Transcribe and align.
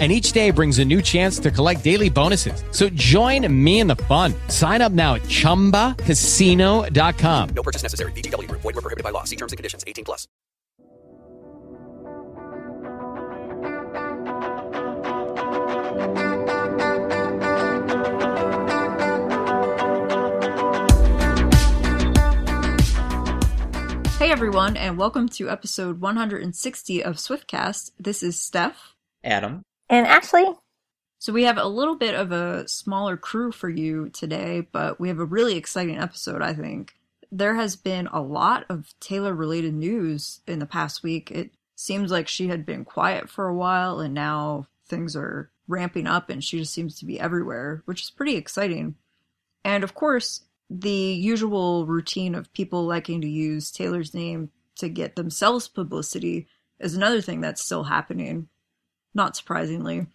and 0.00 0.10
each 0.10 0.32
day 0.32 0.50
brings 0.50 0.80
a 0.80 0.84
new 0.84 1.00
chance 1.00 1.38
to 1.38 1.52
collect 1.52 1.84
daily 1.84 2.10
bonuses. 2.10 2.64
So 2.72 2.88
join 2.88 3.46
me 3.64 3.78
in 3.78 3.86
the 3.86 3.94
fun. 3.96 4.34
Sign 4.48 4.82
up 4.82 4.90
now 4.90 5.14
at 5.14 5.22
ChumbaCasino.com. 5.22 7.48
No 7.54 7.62
purchase 7.62 7.84
necessary. 7.84 8.10
VGW. 8.12 8.50
Void 8.50 8.64
were 8.64 8.72
prohibited 8.72 9.04
by 9.04 9.10
law. 9.10 9.22
See 9.22 9.36
terms 9.36 9.52
and 9.52 9.56
conditions. 9.56 9.84
18 9.86 10.04
plus. 10.04 10.26
Hey 24.18 24.30
everyone, 24.32 24.76
and 24.78 24.96
welcome 24.96 25.28
to 25.30 25.50
episode 25.50 26.00
160 26.00 27.04
of 27.04 27.16
Swiftcast. 27.16 27.90
This 28.00 28.22
is 28.22 28.40
Steph. 28.40 28.94
Adam. 29.22 29.62
And 29.94 30.08
Ashley. 30.08 30.44
So 31.20 31.32
we 31.32 31.44
have 31.44 31.56
a 31.56 31.68
little 31.68 31.94
bit 31.94 32.16
of 32.16 32.32
a 32.32 32.66
smaller 32.66 33.16
crew 33.16 33.52
for 33.52 33.68
you 33.68 34.08
today, 34.08 34.66
but 34.72 34.98
we 34.98 35.06
have 35.06 35.20
a 35.20 35.24
really 35.24 35.56
exciting 35.56 35.98
episode, 35.98 36.42
I 36.42 36.52
think. 36.52 36.94
There 37.30 37.54
has 37.54 37.76
been 37.76 38.08
a 38.08 38.20
lot 38.20 38.66
of 38.68 38.92
Taylor 38.98 39.32
related 39.32 39.72
news 39.72 40.40
in 40.48 40.58
the 40.58 40.66
past 40.66 41.04
week. 41.04 41.30
It 41.30 41.52
seems 41.76 42.10
like 42.10 42.26
she 42.26 42.48
had 42.48 42.66
been 42.66 42.84
quiet 42.84 43.30
for 43.30 43.46
a 43.46 43.54
while 43.54 44.00
and 44.00 44.12
now 44.12 44.66
things 44.84 45.14
are 45.14 45.52
ramping 45.68 46.08
up 46.08 46.28
and 46.28 46.42
she 46.42 46.58
just 46.58 46.74
seems 46.74 46.98
to 46.98 47.06
be 47.06 47.20
everywhere, 47.20 47.84
which 47.84 48.02
is 48.02 48.10
pretty 48.10 48.34
exciting. 48.34 48.96
And 49.64 49.84
of 49.84 49.94
course, 49.94 50.40
the 50.68 50.90
usual 50.90 51.86
routine 51.86 52.34
of 52.34 52.52
people 52.52 52.84
liking 52.84 53.20
to 53.20 53.28
use 53.28 53.70
Taylor's 53.70 54.12
name 54.12 54.50
to 54.78 54.88
get 54.88 55.14
themselves 55.14 55.68
publicity 55.68 56.48
is 56.80 56.96
another 56.96 57.20
thing 57.20 57.40
that's 57.40 57.64
still 57.64 57.84
happening 57.84 58.48
not 59.14 59.36
surprisingly. 59.36 60.06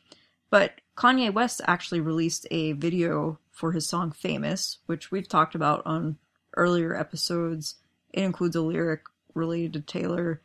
But 0.50 0.82
Kanye 0.98 1.34
West 1.34 1.62
actually 1.66 2.02
released 2.02 2.48
a 2.52 2.74
video 2.74 3.40
for 3.52 3.72
his 3.72 3.88
song 3.88 4.12
Famous, 4.12 4.80
which 4.86 5.12
we've 5.12 5.28
talked 5.28 5.56
about 5.56 5.82
on 5.86 6.18
earlier 6.58 6.96
episodes. 6.96 7.76
It 8.12 8.24
includes 8.24 8.56
a 8.56 8.62
lyric 8.62 9.02
related 9.34 9.74
to 9.74 9.82
Taylor. 9.82 10.42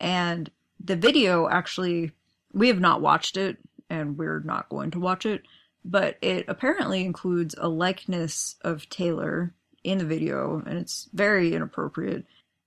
And 0.00 0.50
the 0.82 0.96
video 0.96 1.48
actually, 1.48 2.12
we 2.52 2.68
have 2.68 2.80
not 2.80 3.00
watched 3.00 3.36
it 3.36 3.58
and 3.90 4.16
we're 4.16 4.40
not 4.40 4.68
going 4.68 4.90
to 4.92 5.00
watch 5.00 5.26
it, 5.26 5.42
but 5.84 6.16
it 6.22 6.46
apparently 6.48 7.04
includes 7.04 7.54
a 7.58 7.68
likeness 7.68 8.56
of 8.62 8.88
Taylor 8.88 9.52
in 9.84 9.98
the 9.98 10.04
video 10.04 10.62
and 10.64 10.78
it's 10.78 11.08
very 11.12 11.54
inappropriate. 11.54 12.24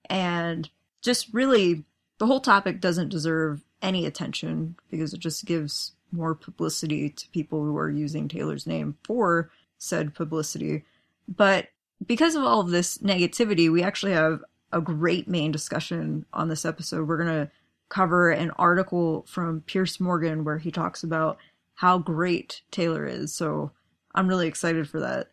And 0.09 0.69
just 1.01 1.33
really, 1.33 1.85
the 2.19 2.27
whole 2.27 2.41
topic 2.41 2.79
doesn't 2.79 3.09
deserve 3.09 3.61
any 3.81 4.05
attention 4.05 4.75
because 4.89 5.13
it 5.13 5.19
just 5.19 5.45
gives 5.45 5.93
more 6.11 6.35
publicity 6.35 7.09
to 7.09 7.29
people 7.29 7.63
who 7.63 7.77
are 7.77 7.89
using 7.89 8.27
Taylor's 8.27 8.67
name 8.67 8.95
for 9.03 9.51
said 9.77 10.13
publicity. 10.13 10.83
But 11.27 11.67
because 12.05 12.35
of 12.35 12.43
all 12.43 12.61
of 12.61 12.69
this 12.69 12.99
negativity, 12.99 13.71
we 13.71 13.83
actually 13.83 14.13
have 14.13 14.41
a 14.71 14.81
great 14.81 15.27
main 15.27 15.51
discussion 15.51 16.25
on 16.33 16.49
this 16.49 16.65
episode. 16.65 17.07
We're 17.07 17.23
going 17.23 17.45
to 17.45 17.51
cover 17.89 18.31
an 18.31 18.51
article 18.51 19.25
from 19.27 19.61
Piers 19.61 19.99
Morgan 19.99 20.43
where 20.43 20.57
he 20.57 20.71
talks 20.71 21.03
about 21.03 21.37
how 21.75 21.97
great 21.97 22.61
Taylor 22.71 23.05
is. 23.05 23.33
So 23.33 23.71
I'm 24.13 24.27
really 24.27 24.47
excited 24.47 24.89
for 24.89 24.99
that. 25.01 25.27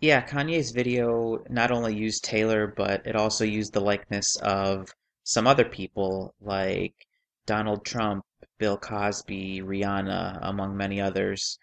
Yeah, 0.00 0.26
Kanye's 0.26 0.72
video 0.72 1.42
not 1.48 1.70
only 1.70 1.94
used 1.96 2.24
Taylor, 2.24 2.66
but 2.66 3.06
it 3.06 3.16
also 3.16 3.44
used 3.44 3.72
the 3.72 3.80
likeness 3.80 4.36
of 4.36 4.92
some 5.22 5.46
other 5.46 5.64
people 5.64 6.34
like 6.40 7.06
Donald 7.46 7.84
Trump, 7.84 8.24
Bill 8.58 8.76
Cosby, 8.76 9.60
Rihanna, 9.62 10.38
among 10.42 10.76
many 10.76 11.00
others. 11.00 11.58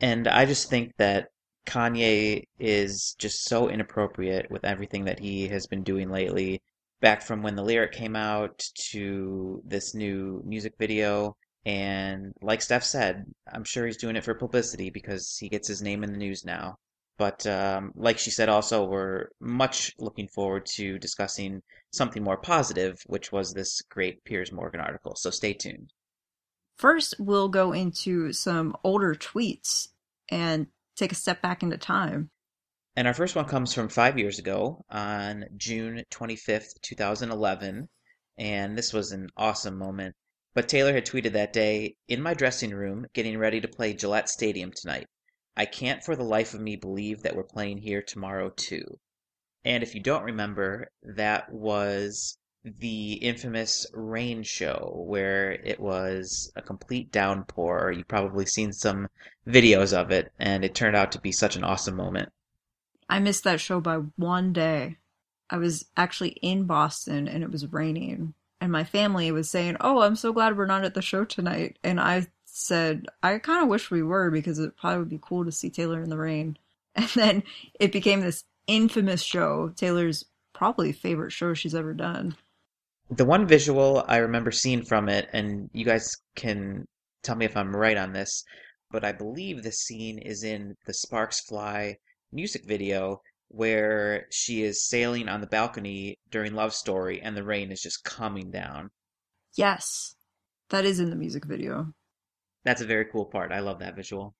And 0.00 0.26
I 0.28 0.46
just 0.46 0.70
think 0.70 0.92
that 0.96 1.28
Kanye 1.66 2.44
is 2.58 3.14
just 3.18 3.44
so 3.44 3.68
inappropriate 3.68 4.50
with 4.50 4.64
everything 4.64 5.04
that 5.04 5.20
he 5.20 5.48
has 5.48 5.66
been 5.66 5.82
doing 5.82 6.10
lately. 6.10 6.62
Back 7.00 7.22
from 7.22 7.42
when 7.42 7.56
the 7.56 7.62
lyric 7.62 7.92
came 7.92 8.16
out 8.16 8.62
to 8.90 9.62
this 9.64 9.94
new 9.94 10.42
music 10.44 10.74
video. 10.78 11.36
And 11.66 12.32
like 12.40 12.62
Steph 12.62 12.84
said, 12.84 13.24
I'm 13.52 13.64
sure 13.64 13.86
he's 13.86 13.98
doing 13.98 14.16
it 14.16 14.24
for 14.24 14.34
publicity 14.34 14.90
because 14.90 15.36
he 15.38 15.48
gets 15.48 15.68
his 15.68 15.82
name 15.82 16.02
in 16.02 16.12
the 16.12 16.18
news 16.18 16.44
now. 16.44 16.76
But 17.18 17.46
um, 17.46 17.92
like 17.94 18.18
she 18.18 18.30
said, 18.30 18.48
also, 18.48 18.86
we're 18.86 19.28
much 19.40 19.92
looking 19.98 20.28
forward 20.28 20.64
to 20.76 20.98
discussing 20.98 21.62
something 21.92 22.22
more 22.22 22.36
positive, 22.36 23.02
which 23.06 23.32
was 23.32 23.52
this 23.52 23.82
great 23.82 24.24
Piers 24.24 24.52
Morgan 24.52 24.80
article. 24.80 25.14
So 25.16 25.30
stay 25.30 25.52
tuned. 25.52 25.92
First, 26.76 27.16
we'll 27.18 27.48
go 27.48 27.72
into 27.72 28.32
some 28.32 28.76
older 28.84 29.14
tweets 29.14 29.88
and 30.30 30.66
take 30.96 31.12
a 31.12 31.16
step 31.16 31.42
back 31.42 31.62
into 31.62 31.76
time. 31.76 32.30
And 32.96 33.06
our 33.06 33.14
first 33.14 33.36
one 33.36 33.44
comes 33.44 33.72
from 33.72 33.88
five 33.88 34.18
years 34.18 34.38
ago 34.38 34.84
on 34.90 35.44
June 35.56 36.04
25th, 36.10 36.80
2011. 36.82 37.88
And 38.38 38.78
this 38.78 38.92
was 38.92 39.12
an 39.12 39.28
awesome 39.36 39.76
moment. 39.76 40.14
But 40.54 40.68
Taylor 40.68 40.92
had 40.92 41.06
tweeted 41.06 41.32
that 41.32 41.52
day 41.52 41.96
In 42.08 42.22
my 42.22 42.34
dressing 42.34 42.70
room, 42.70 43.06
getting 43.12 43.38
ready 43.38 43.60
to 43.60 43.68
play 43.68 43.92
Gillette 43.92 44.28
Stadium 44.28 44.72
tonight. 44.74 45.06
I 45.56 45.66
can't 45.66 46.02
for 46.02 46.16
the 46.16 46.24
life 46.24 46.54
of 46.54 46.60
me 46.60 46.76
believe 46.76 47.22
that 47.22 47.36
we're 47.36 47.44
playing 47.44 47.78
here 47.78 48.02
tomorrow, 48.02 48.50
too. 48.50 48.98
And 49.64 49.82
if 49.82 49.94
you 49.94 50.00
don't 50.00 50.24
remember, 50.24 50.90
that 51.02 51.52
was 51.52 52.38
the 52.64 53.14
infamous 53.14 53.86
rain 53.92 54.42
show 54.42 54.92
where 55.06 55.52
it 55.52 55.80
was 55.80 56.52
a 56.56 56.62
complete 56.62 57.10
downpour. 57.10 57.92
You've 57.92 58.08
probably 58.08 58.46
seen 58.46 58.72
some 58.72 59.08
videos 59.46 59.96
of 59.96 60.10
it, 60.10 60.32
and 60.38 60.64
it 60.64 60.74
turned 60.74 60.96
out 60.96 61.12
to 61.12 61.20
be 61.20 61.32
such 61.32 61.56
an 61.56 61.64
awesome 61.64 61.96
moment. 61.96 62.30
I 63.08 63.18
missed 63.18 63.44
that 63.44 63.60
show 63.60 63.80
by 63.80 63.96
one 64.16 64.52
day. 64.52 64.98
I 65.50 65.56
was 65.56 65.86
actually 65.96 66.30
in 66.42 66.64
Boston 66.64 67.26
and 67.26 67.42
it 67.42 67.50
was 67.50 67.72
raining. 67.72 68.34
And 68.60 68.70
my 68.70 68.84
family 68.84 69.32
was 69.32 69.50
saying, 69.50 69.78
Oh, 69.80 70.02
I'm 70.02 70.14
so 70.14 70.32
glad 70.32 70.56
we're 70.56 70.66
not 70.66 70.84
at 70.84 70.94
the 70.94 71.02
show 71.02 71.24
tonight. 71.24 71.78
And 71.82 72.00
I 72.00 72.28
said, 72.44 73.06
I 73.22 73.38
kind 73.38 73.62
of 73.62 73.68
wish 73.68 73.90
we 73.90 74.02
were 74.02 74.30
because 74.30 74.60
it 74.60 74.76
probably 74.76 75.00
would 75.00 75.08
be 75.08 75.18
cool 75.20 75.44
to 75.44 75.50
see 75.50 75.70
Taylor 75.70 76.00
in 76.02 76.10
the 76.10 76.18
rain. 76.18 76.56
And 76.96 77.08
then 77.10 77.42
it 77.78 77.92
became 77.92 78.20
this 78.20 78.44
infamous 78.70 79.22
show, 79.22 79.72
Taylor's 79.76 80.24
probably 80.54 80.92
favorite 80.92 81.32
show 81.32 81.54
she's 81.54 81.74
ever 81.74 81.92
done. 81.92 82.36
The 83.10 83.24
one 83.24 83.46
visual 83.46 84.04
I 84.06 84.18
remember 84.18 84.52
seeing 84.52 84.84
from 84.84 85.08
it, 85.08 85.28
and 85.32 85.68
you 85.72 85.84
guys 85.84 86.16
can 86.36 86.86
tell 87.22 87.34
me 87.34 87.44
if 87.44 87.56
I'm 87.56 87.74
right 87.74 87.96
on 87.96 88.12
this, 88.12 88.44
but 88.90 89.04
I 89.04 89.12
believe 89.12 89.62
the 89.62 89.72
scene 89.72 90.18
is 90.18 90.44
in 90.44 90.76
the 90.86 90.94
Sparks 90.94 91.40
Fly 91.40 91.96
music 92.32 92.64
video 92.64 93.20
where 93.48 94.26
she 94.30 94.62
is 94.62 94.86
sailing 94.86 95.28
on 95.28 95.40
the 95.40 95.46
balcony 95.48 96.16
during 96.30 96.54
Love 96.54 96.72
Story 96.72 97.20
and 97.20 97.36
the 97.36 97.42
rain 97.42 97.72
is 97.72 97.82
just 97.82 98.04
coming 98.04 98.52
down. 98.52 98.90
Yes, 99.56 100.14
that 100.68 100.84
is 100.84 101.00
in 101.00 101.10
the 101.10 101.16
music 101.16 101.44
video. 101.44 101.92
That's 102.64 102.80
a 102.80 102.86
very 102.86 103.06
cool 103.06 103.24
part. 103.24 103.50
I 103.50 103.58
love 103.58 103.80
that 103.80 103.96
visual. 103.96 104.36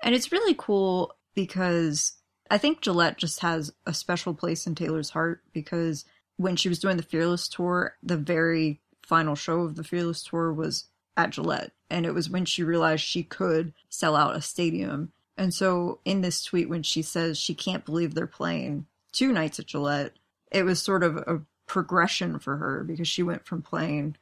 And 0.00 0.14
it's 0.14 0.30
really 0.30 0.54
cool 0.56 1.12
because 1.34 2.12
I 2.50 2.58
think 2.58 2.80
Gillette 2.80 3.18
just 3.18 3.40
has 3.40 3.72
a 3.86 3.94
special 3.94 4.34
place 4.34 4.66
in 4.66 4.74
Taylor's 4.74 5.10
heart 5.10 5.42
because 5.52 6.04
when 6.36 6.56
she 6.56 6.68
was 6.68 6.78
doing 6.78 6.96
the 6.96 7.02
Fearless 7.02 7.48
tour, 7.48 7.96
the 8.02 8.16
very 8.16 8.80
final 9.02 9.34
show 9.34 9.60
of 9.60 9.76
the 9.76 9.84
Fearless 9.84 10.22
tour 10.22 10.52
was 10.52 10.84
at 11.16 11.30
Gillette. 11.30 11.72
And 11.88 12.04
it 12.04 12.14
was 12.14 12.30
when 12.30 12.44
she 12.44 12.62
realized 12.62 13.02
she 13.02 13.22
could 13.22 13.72
sell 13.88 14.16
out 14.16 14.36
a 14.36 14.42
stadium. 14.42 15.12
And 15.36 15.52
so 15.52 16.00
in 16.04 16.20
this 16.20 16.44
tweet, 16.44 16.68
when 16.68 16.82
she 16.82 17.02
says 17.02 17.38
she 17.38 17.54
can't 17.54 17.84
believe 17.84 18.14
they're 18.14 18.26
playing 18.26 18.86
two 19.12 19.32
nights 19.32 19.58
at 19.58 19.66
Gillette, 19.66 20.12
it 20.50 20.64
was 20.64 20.80
sort 20.82 21.02
of 21.02 21.16
a 21.16 21.42
progression 21.66 22.38
for 22.38 22.56
her 22.56 22.84
because 22.84 23.08
she 23.08 23.22
went 23.22 23.46
from 23.46 23.62
playing 23.62 24.16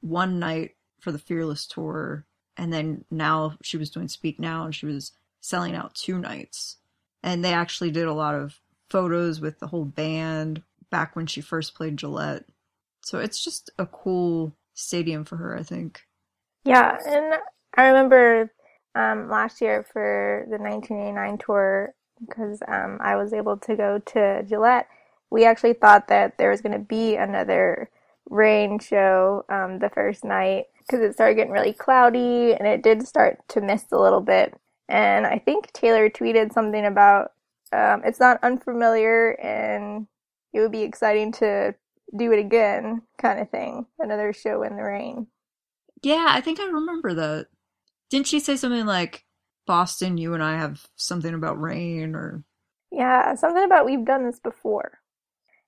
one 0.00 0.38
night 0.38 0.74
for 1.00 1.12
the 1.12 1.18
Fearless 1.18 1.66
tour 1.66 2.24
and 2.58 2.72
then 2.72 3.04
now 3.10 3.56
she 3.62 3.76
was 3.76 3.88
doing 3.88 4.08
Speak 4.08 4.38
Now 4.38 4.64
and 4.64 4.74
she 4.74 4.84
was 4.84 5.12
selling 5.40 5.76
out 5.76 5.94
two 5.94 6.18
nights. 6.18 6.77
And 7.22 7.44
they 7.44 7.52
actually 7.52 7.90
did 7.90 8.06
a 8.06 8.12
lot 8.12 8.34
of 8.34 8.60
photos 8.90 9.40
with 9.40 9.58
the 9.58 9.66
whole 9.66 9.84
band 9.84 10.62
back 10.90 11.16
when 11.16 11.26
she 11.26 11.40
first 11.40 11.74
played 11.74 11.96
Gillette. 11.96 12.44
So 13.02 13.18
it's 13.18 13.42
just 13.42 13.70
a 13.78 13.86
cool 13.86 14.54
stadium 14.74 15.24
for 15.24 15.36
her, 15.36 15.56
I 15.56 15.62
think. 15.62 16.02
Yeah, 16.64 16.96
and 17.06 17.40
I 17.76 17.86
remember 17.86 18.52
um, 18.94 19.28
last 19.28 19.60
year 19.60 19.84
for 19.92 20.46
the 20.50 20.58
1989 20.58 21.38
tour 21.38 21.94
because 22.20 22.60
um, 22.66 22.98
I 23.00 23.16
was 23.16 23.32
able 23.32 23.56
to 23.58 23.76
go 23.76 23.98
to 23.98 24.44
Gillette 24.48 24.88
we 25.30 25.44
actually 25.44 25.74
thought 25.74 26.08
that 26.08 26.38
there 26.38 26.50
was 26.50 26.60
going 26.60 26.72
to 26.72 26.78
be 26.78 27.16
another 27.16 27.90
rain 28.30 28.78
show 28.78 29.44
um, 29.48 29.78
the 29.78 29.90
first 29.90 30.24
night 30.24 30.66
because 30.80 31.00
it 31.00 31.14
started 31.14 31.34
getting 31.34 31.52
really 31.52 31.72
cloudy 31.72 32.54
and 32.54 32.66
it 32.66 32.82
did 32.82 33.06
start 33.06 33.38
to 33.48 33.60
mist 33.60 33.92
a 33.92 34.00
little 34.00 34.20
bit. 34.20 34.54
And 34.88 35.26
I 35.26 35.38
think 35.38 35.72
Taylor 35.72 36.08
tweeted 36.08 36.52
something 36.52 36.84
about 36.84 37.32
um, 37.72 38.02
it's 38.04 38.20
not 38.20 38.42
unfamiliar 38.42 39.32
and 39.32 40.06
it 40.52 40.60
would 40.60 40.72
be 40.72 40.82
exciting 40.82 41.32
to 41.32 41.74
do 42.16 42.32
it 42.32 42.38
again, 42.38 43.02
kind 43.18 43.38
of 43.38 43.50
thing. 43.50 43.86
Another 43.98 44.32
show 44.32 44.62
in 44.62 44.76
the 44.76 44.82
rain. 44.82 45.26
Yeah, 46.02 46.26
I 46.28 46.40
think 46.40 46.60
I 46.60 46.66
remember 46.66 47.14
that. 47.14 47.48
Didn't 48.10 48.26
she 48.26 48.40
say 48.40 48.56
something 48.56 48.86
like, 48.86 49.24
Boston, 49.66 50.16
you 50.16 50.32
and 50.32 50.42
I 50.42 50.56
have 50.56 50.86
something 50.96 51.34
about 51.34 51.60
rain 51.60 52.14
or. 52.14 52.42
Yeah, 52.90 53.34
something 53.34 53.64
about 53.64 53.84
we've 53.84 54.06
done 54.06 54.24
this 54.24 54.40
before. 54.40 55.00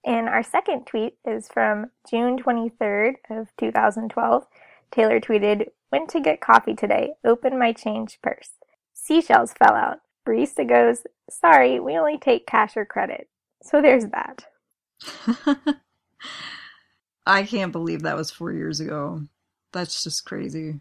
And 0.07 0.29
our 0.29 0.43
second 0.43 0.87
tweet 0.87 1.19
is 1.27 1.49
from 1.49 1.91
June 2.09 2.39
23rd 2.39 3.17
of 3.29 3.49
2012. 3.59 4.47
Taylor 4.91 5.21
tweeted, 5.21 5.67
Went 5.93 6.09
to 6.11 6.21
get 6.21 6.41
coffee 6.41 6.75
today. 6.75 7.13
Open 7.25 7.59
my 7.59 7.73
change 7.73 8.19
purse. 8.23 8.51
Seashells 8.95 9.53
fell 9.53 9.75
out. 9.75 9.99
Barista 10.27 10.69
goes, 10.69 11.05
Sorry, 11.31 11.81
we 11.81 11.97
only 11.97 12.19
take 12.19 12.47
cash 12.47 12.77
or 12.77 12.85
credit. 12.85 13.29
So 13.63 13.81
there's 13.81 14.07
that. 14.07 14.45
I 17.27 17.45
can't 17.45 17.73
believe 17.73 18.03
that 18.03 18.17
was 18.17 18.31
four 18.31 18.53
years 18.53 18.81
ago. 18.81 19.23
That's 19.73 20.03
just 20.03 20.25
crazy. 20.25 20.81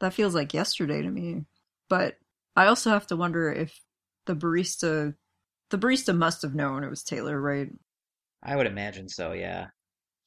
That 0.00 0.14
feels 0.14 0.34
like 0.34 0.54
yesterday 0.54 1.02
to 1.02 1.08
me. 1.10 1.44
But 1.88 2.16
I 2.56 2.66
also 2.66 2.90
have 2.90 3.06
to 3.08 3.16
wonder 3.16 3.52
if 3.52 3.80
the 4.26 4.34
barista 4.34 5.14
the 5.70 5.78
barista 5.78 6.16
must 6.16 6.42
have 6.42 6.54
known 6.54 6.82
it 6.82 6.90
was 6.90 7.04
Taylor, 7.04 7.40
right? 7.40 7.68
I 8.42 8.56
would 8.56 8.66
imagine 8.66 9.08
so, 9.08 9.32
yeah. 9.32 9.68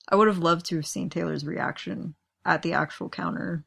I 0.09 0.15
would 0.15 0.27
have 0.27 0.39
loved 0.39 0.65
to 0.67 0.77
have 0.77 0.88
seen 0.88 1.09
Taylor's 1.09 1.45
reaction 1.45 2.15
at 2.45 2.61
the 2.61 2.73
actual 2.73 3.09
counter. 3.09 3.65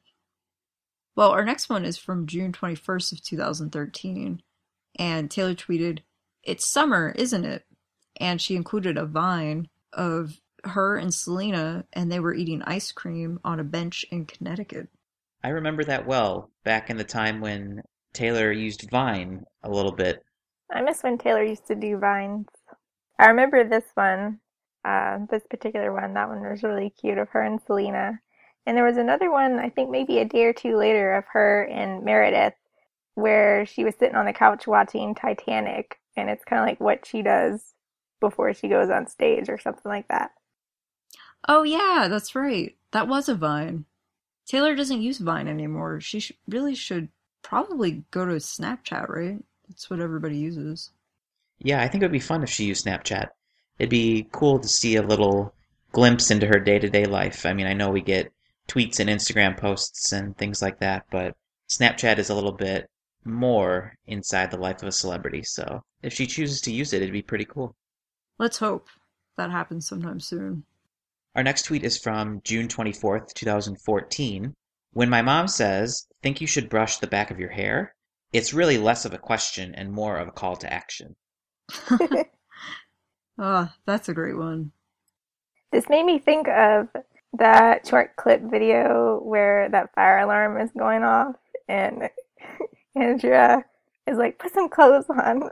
Well, 1.16 1.30
our 1.30 1.44
next 1.44 1.70
one 1.70 1.86
is 1.86 1.96
from 1.96 2.26
June 2.26 2.52
21st 2.52 3.12
of 3.12 3.22
2013, 3.24 4.42
and 4.98 5.30
Taylor 5.30 5.54
tweeted, 5.54 6.00
"It's 6.42 6.68
summer, 6.68 7.14
isn't 7.16 7.44
it?" 7.46 7.64
And 8.20 8.40
she 8.40 8.54
included 8.54 8.98
a 8.98 9.06
vine 9.06 9.68
of 9.94 10.40
her 10.64 10.98
and 10.98 11.14
Selena, 11.14 11.86
and 11.94 12.12
they 12.12 12.20
were 12.20 12.34
eating 12.34 12.62
ice 12.64 12.92
cream 12.92 13.40
on 13.44 13.58
a 13.58 13.64
bench 13.64 14.04
in 14.10 14.26
Connecticut. 14.26 14.88
I 15.42 15.48
remember 15.48 15.84
that 15.84 16.06
well, 16.06 16.50
back 16.64 16.90
in 16.90 16.98
the 16.98 17.04
time 17.04 17.40
when 17.40 17.82
Taylor 18.12 18.52
used 18.52 18.90
Vine 18.90 19.44
a 19.62 19.70
little 19.70 19.92
bit. 19.92 20.22
I 20.70 20.82
miss 20.82 21.02
when 21.02 21.16
Taylor 21.16 21.44
used 21.44 21.66
to 21.68 21.74
do 21.74 21.96
vines. 21.98 22.48
I 23.18 23.28
remember 23.28 23.64
this 23.64 23.84
one, 23.94 24.40
uh, 24.84 25.18
this 25.30 25.46
particular 25.48 25.92
one. 25.92 26.12
That 26.14 26.28
one 26.28 26.40
was 26.40 26.62
really 26.62 26.90
cute 26.90 27.18
of 27.18 27.30
her 27.30 27.42
and 27.42 27.60
Selena. 27.62 28.20
And 28.66 28.76
there 28.76 28.84
was 28.84 28.96
another 28.96 29.30
one, 29.30 29.58
I 29.58 29.70
think 29.70 29.90
maybe 29.90 30.18
a 30.18 30.24
day 30.24 30.44
or 30.44 30.52
two 30.52 30.76
later, 30.76 31.14
of 31.14 31.24
her 31.32 31.62
and 31.62 32.04
Meredith, 32.04 32.54
where 33.14 33.64
she 33.64 33.84
was 33.84 33.94
sitting 33.94 34.16
on 34.16 34.26
the 34.26 34.32
couch 34.32 34.66
watching 34.66 35.14
Titanic. 35.14 35.98
And 36.16 36.28
it's 36.28 36.44
kind 36.44 36.60
of 36.60 36.66
like 36.66 36.80
what 36.80 37.06
she 37.06 37.22
does 37.22 37.74
before 38.20 38.52
she 38.54 38.68
goes 38.68 38.90
on 38.90 39.06
stage 39.06 39.48
or 39.48 39.58
something 39.58 39.88
like 39.88 40.08
that. 40.08 40.32
Oh, 41.48 41.62
yeah, 41.62 42.08
that's 42.10 42.34
right. 42.34 42.74
That 42.90 43.06
was 43.06 43.28
a 43.28 43.34
Vine. 43.34 43.84
Taylor 44.46 44.74
doesn't 44.74 45.02
use 45.02 45.18
Vine 45.18 45.46
anymore. 45.46 46.00
She 46.00 46.20
sh- 46.20 46.32
really 46.48 46.74
should 46.74 47.08
probably 47.42 48.04
go 48.10 48.24
to 48.24 48.32
Snapchat, 48.32 49.08
right? 49.08 49.42
That's 49.68 49.88
what 49.88 50.00
everybody 50.00 50.38
uses. 50.38 50.90
Yeah, 51.58 51.80
I 51.80 51.88
think 51.88 52.02
it 52.02 52.06
would 52.06 52.12
be 52.12 52.18
fun 52.18 52.42
if 52.42 52.50
she 52.50 52.64
used 52.64 52.86
Snapchat. 52.86 53.28
It'd 53.78 53.90
be 53.90 54.28
cool 54.32 54.58
to 54.58 54.68
see 54.68 54.96
a 54.96 55.02
little 55.02 55.54
glimpse 55.92 56.30
into 56.30 56.46
her 56.46 56.58
day 56.58 56.78
to 56.78 56.88
day 56.88 57.04
life. 57.04 57.46
I 57.46 57.52
mean, 57.52 57.66
I 57.66 57.72
know 57.72 57.90
we 57.90 58.00
get 58.00 58.32
tweets 58.68 59.00
and 59.00 59.08
Instagram 59.08 59.56
posts 59.56 60.12
and 60.12 60.36
things 60.36 60.62
like 60.62 60.80
that, 60.80 61.04
but 61.10 61.34
Snapchat 61.68 62.18
is 62.18 62.30
a 62.30 62.34
little 62.34 62.52
bit 62.52 62.88
more 63.24 63.94
inside 64.06 64.50
the 64.50 64.56
life 64.56 64.82
of 64.82 64.88
a 64.88 64.92
celebrity. 64.92 65.42
So 65.42 65.82
if 66.02 66.12
she 66.12 66.26
chooses 66.26 66.60
to 66.62 66.72
use 66.72 66.92
it, 66.92 67.02
it'd 67.02 67.12
be 67.12 67.22
pretty 67.22 67.44
cool. 67.44 67.74
Let's 68.38 68.58
hope 68.58 68.88
that 69.36 69.50
happens 69.50 69.88
sometime 69.88 70.20
soon. 70.20 70.64
Our 71.34 71.42
next 71.42 71.64
tweet 71.64 71.84
is 71.84 71.98
from 71.98 72.40
June 72.44 72.68
24th, 72.68 73.34
2014. 73.34 74.54
When 74.92 75.10
my 75.10 75.22
mom 75.22 75.48
says, 75.48 76.06
think 76.22 76.40
you 76.40 76.46
should 76.46 76.70
brush 76.70 76.96
the 76.96 77.06
back 77.06 77.30
of 77.30 77.38
your 77.38 77.50
hair, 77.50 77.94
it's 78.32 78.54
really 78.54 78.78
less 78.78 79.04
of 79.04 79.12
a 79.12 79.18
question 79.18 79.74
and 79.74 79.92
more 79.92 80.16
of 80.16 80.28
a 80.28 80.32
call 80.32 80.56
to 80.56 80.72
action. 80.72 81.16
Ah, 83.38 83.74
that's 83.84 84.08
a 84.08 84.14
great 84.14 84.36
one. 84.36 84.72
This 85.70 85.88
made 85.88 86.06
me 86.06 86.18
think 86.18 86.48
of 86.48 86.88
that 87.38 87.86
short 87.86 88.16
clip 88.16 88.42
video 88.42 89.20
where 89.22 89.68
that 89.68 89.94
fire 89.94 90.18
alarm 90.18 90.60
is 90.60 90.70
going 90.76 91.02
off 91.02 91.36
and 91.68 92.08
Andrea 92.96 93.64
is 94.06 94.18
like, 94.18 94.38
put 94.38 94.52
some 94.52 94.68
clothes 94.68 95.06
on. 95.08 95.50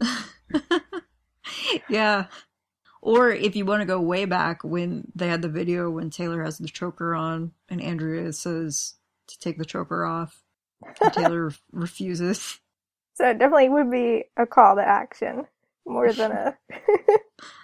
yeah. 1.88 2.26
Or 3.00 3.30
if 3.30 3.56
you 3.56 3.64
want 3.64 3.80
to 3.80 3.86
go 3.86 4.00
way 4.00 4.24
back 4.24 4.64
when 4.64 5.10
they 5.14 5.28
had 5.28 5.42
the 5.42 5.48
video 5.48 5.90
when 5.90 6.10
Taylor 6.10 6.42
has 6.42 6.58
the 6.58 6.68
choker 6.68 7.14
on 7.14 7.52
and 7.68 7.80
Andrea 7.80 8.32
says 8.32 8.94
to 9.28 9.38
take 9.38 9.58
the 9.58 9.64
choker 9.64 10.04
off, 10.04 10.42
and 11.00 11.12
Taylor 11.12 11.52
refuses. 11.72 12.60
So 13.14 13.28
it 13.28 13.38
definitely 13.38 13.68
would 13.68 13.90
be 13.90 14.24
a 14.36 14.46
call 14.46 14.76
to 14.76 14.82
action 14.82 15.46
more 15.86 16.12
than 16.12 16.32
a 16.32 16.56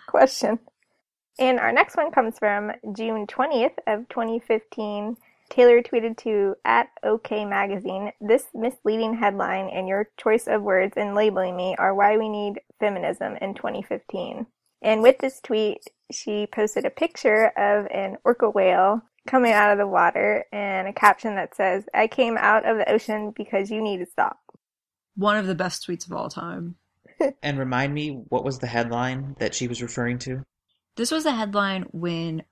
question. 0.07 0.59
And 1.39 1.59
our 1.59 1.73
next 1.73 1.97
one 1.97 2.11
comes 2.11 2.39
from 2.39 2.73
June 2.97 3.27
20th 3.27 3.77
of 3.87 4.09
2015. 4.09 5.17
Taylor 5.51 5.83
tweeted 5.83 6.17
to 6.19 6.55
at 6.65 6.89
OK 7.03 7.45
Magazine, 7.45 8.13
this 8.21 8.47
misleading 8.55 9.15
headline 9.15 9.69
and 9.69 9.87
your 9.89 10.09
choice 10.17 10.47
of 10.47 10.63
words 10.63 10.97
in 10.97 11.15
labeling 11.15 11.57
me 11.57 11.75
are 11.79 11.95
why 11.95 12.17
we 12.17 12.29
need 12.29 12.61
feminism 12.81 13.37
in 13.41 13.55
2015. 13.55 14.47
And 14.83 15.03
with 15.03 15.19
this 15.19 15.41
tweet, 15.41 15.85
she 16.11 16.47
posted 16.47 16.85
a 16.85 16.91
picture 16.91 17.47
of 17.57 17.87
an 17.91 18.17
orca 18.25 18.49
whale 18.51 19.03
coming 19.27 19.53
out 19.53 19.73
of 19.73 19.79
the 19.79 19.87
water 19.87 20.45
and 20.53 20.87
a 20.87 20.93
caption 20.93 21.37
that 21.37 21.57
says, 21.57 21.85
I 21.95 22.07
came 22.07 22.37
out 22.37 22.69
of 22.69 22.77
the 22.77 22.91
ocean 22.91 23.33
because 23.35 23.71
you 23.71 23.81
need 23.83 23.99
to 23.99 24.07
stop. 24.07 24.39
One 25.17 25.37
of 25.37 25.47
the 25.47 25.55
best 25.55 25.87
tweets 25.87 26.07
of 26.07 26.13
all 26.13 26.29
time. 26.29 26.77
And 27.43 27.59
remind 27.59 27.95
me, 27.95 28.11
what 28.11 28.45
was 28.45 28.59
the 28.59 28.67
headline 28.67 29.37
that 29.39 29.55
she 29.55 29.69
was 29.69 29.81
referring 29.81 30.19
to? 30.21 30.45
This 30.97 31.11
was 31.11 31.25
the 31.25 31.33
headline 31.33 31.85
when 31.93 32.45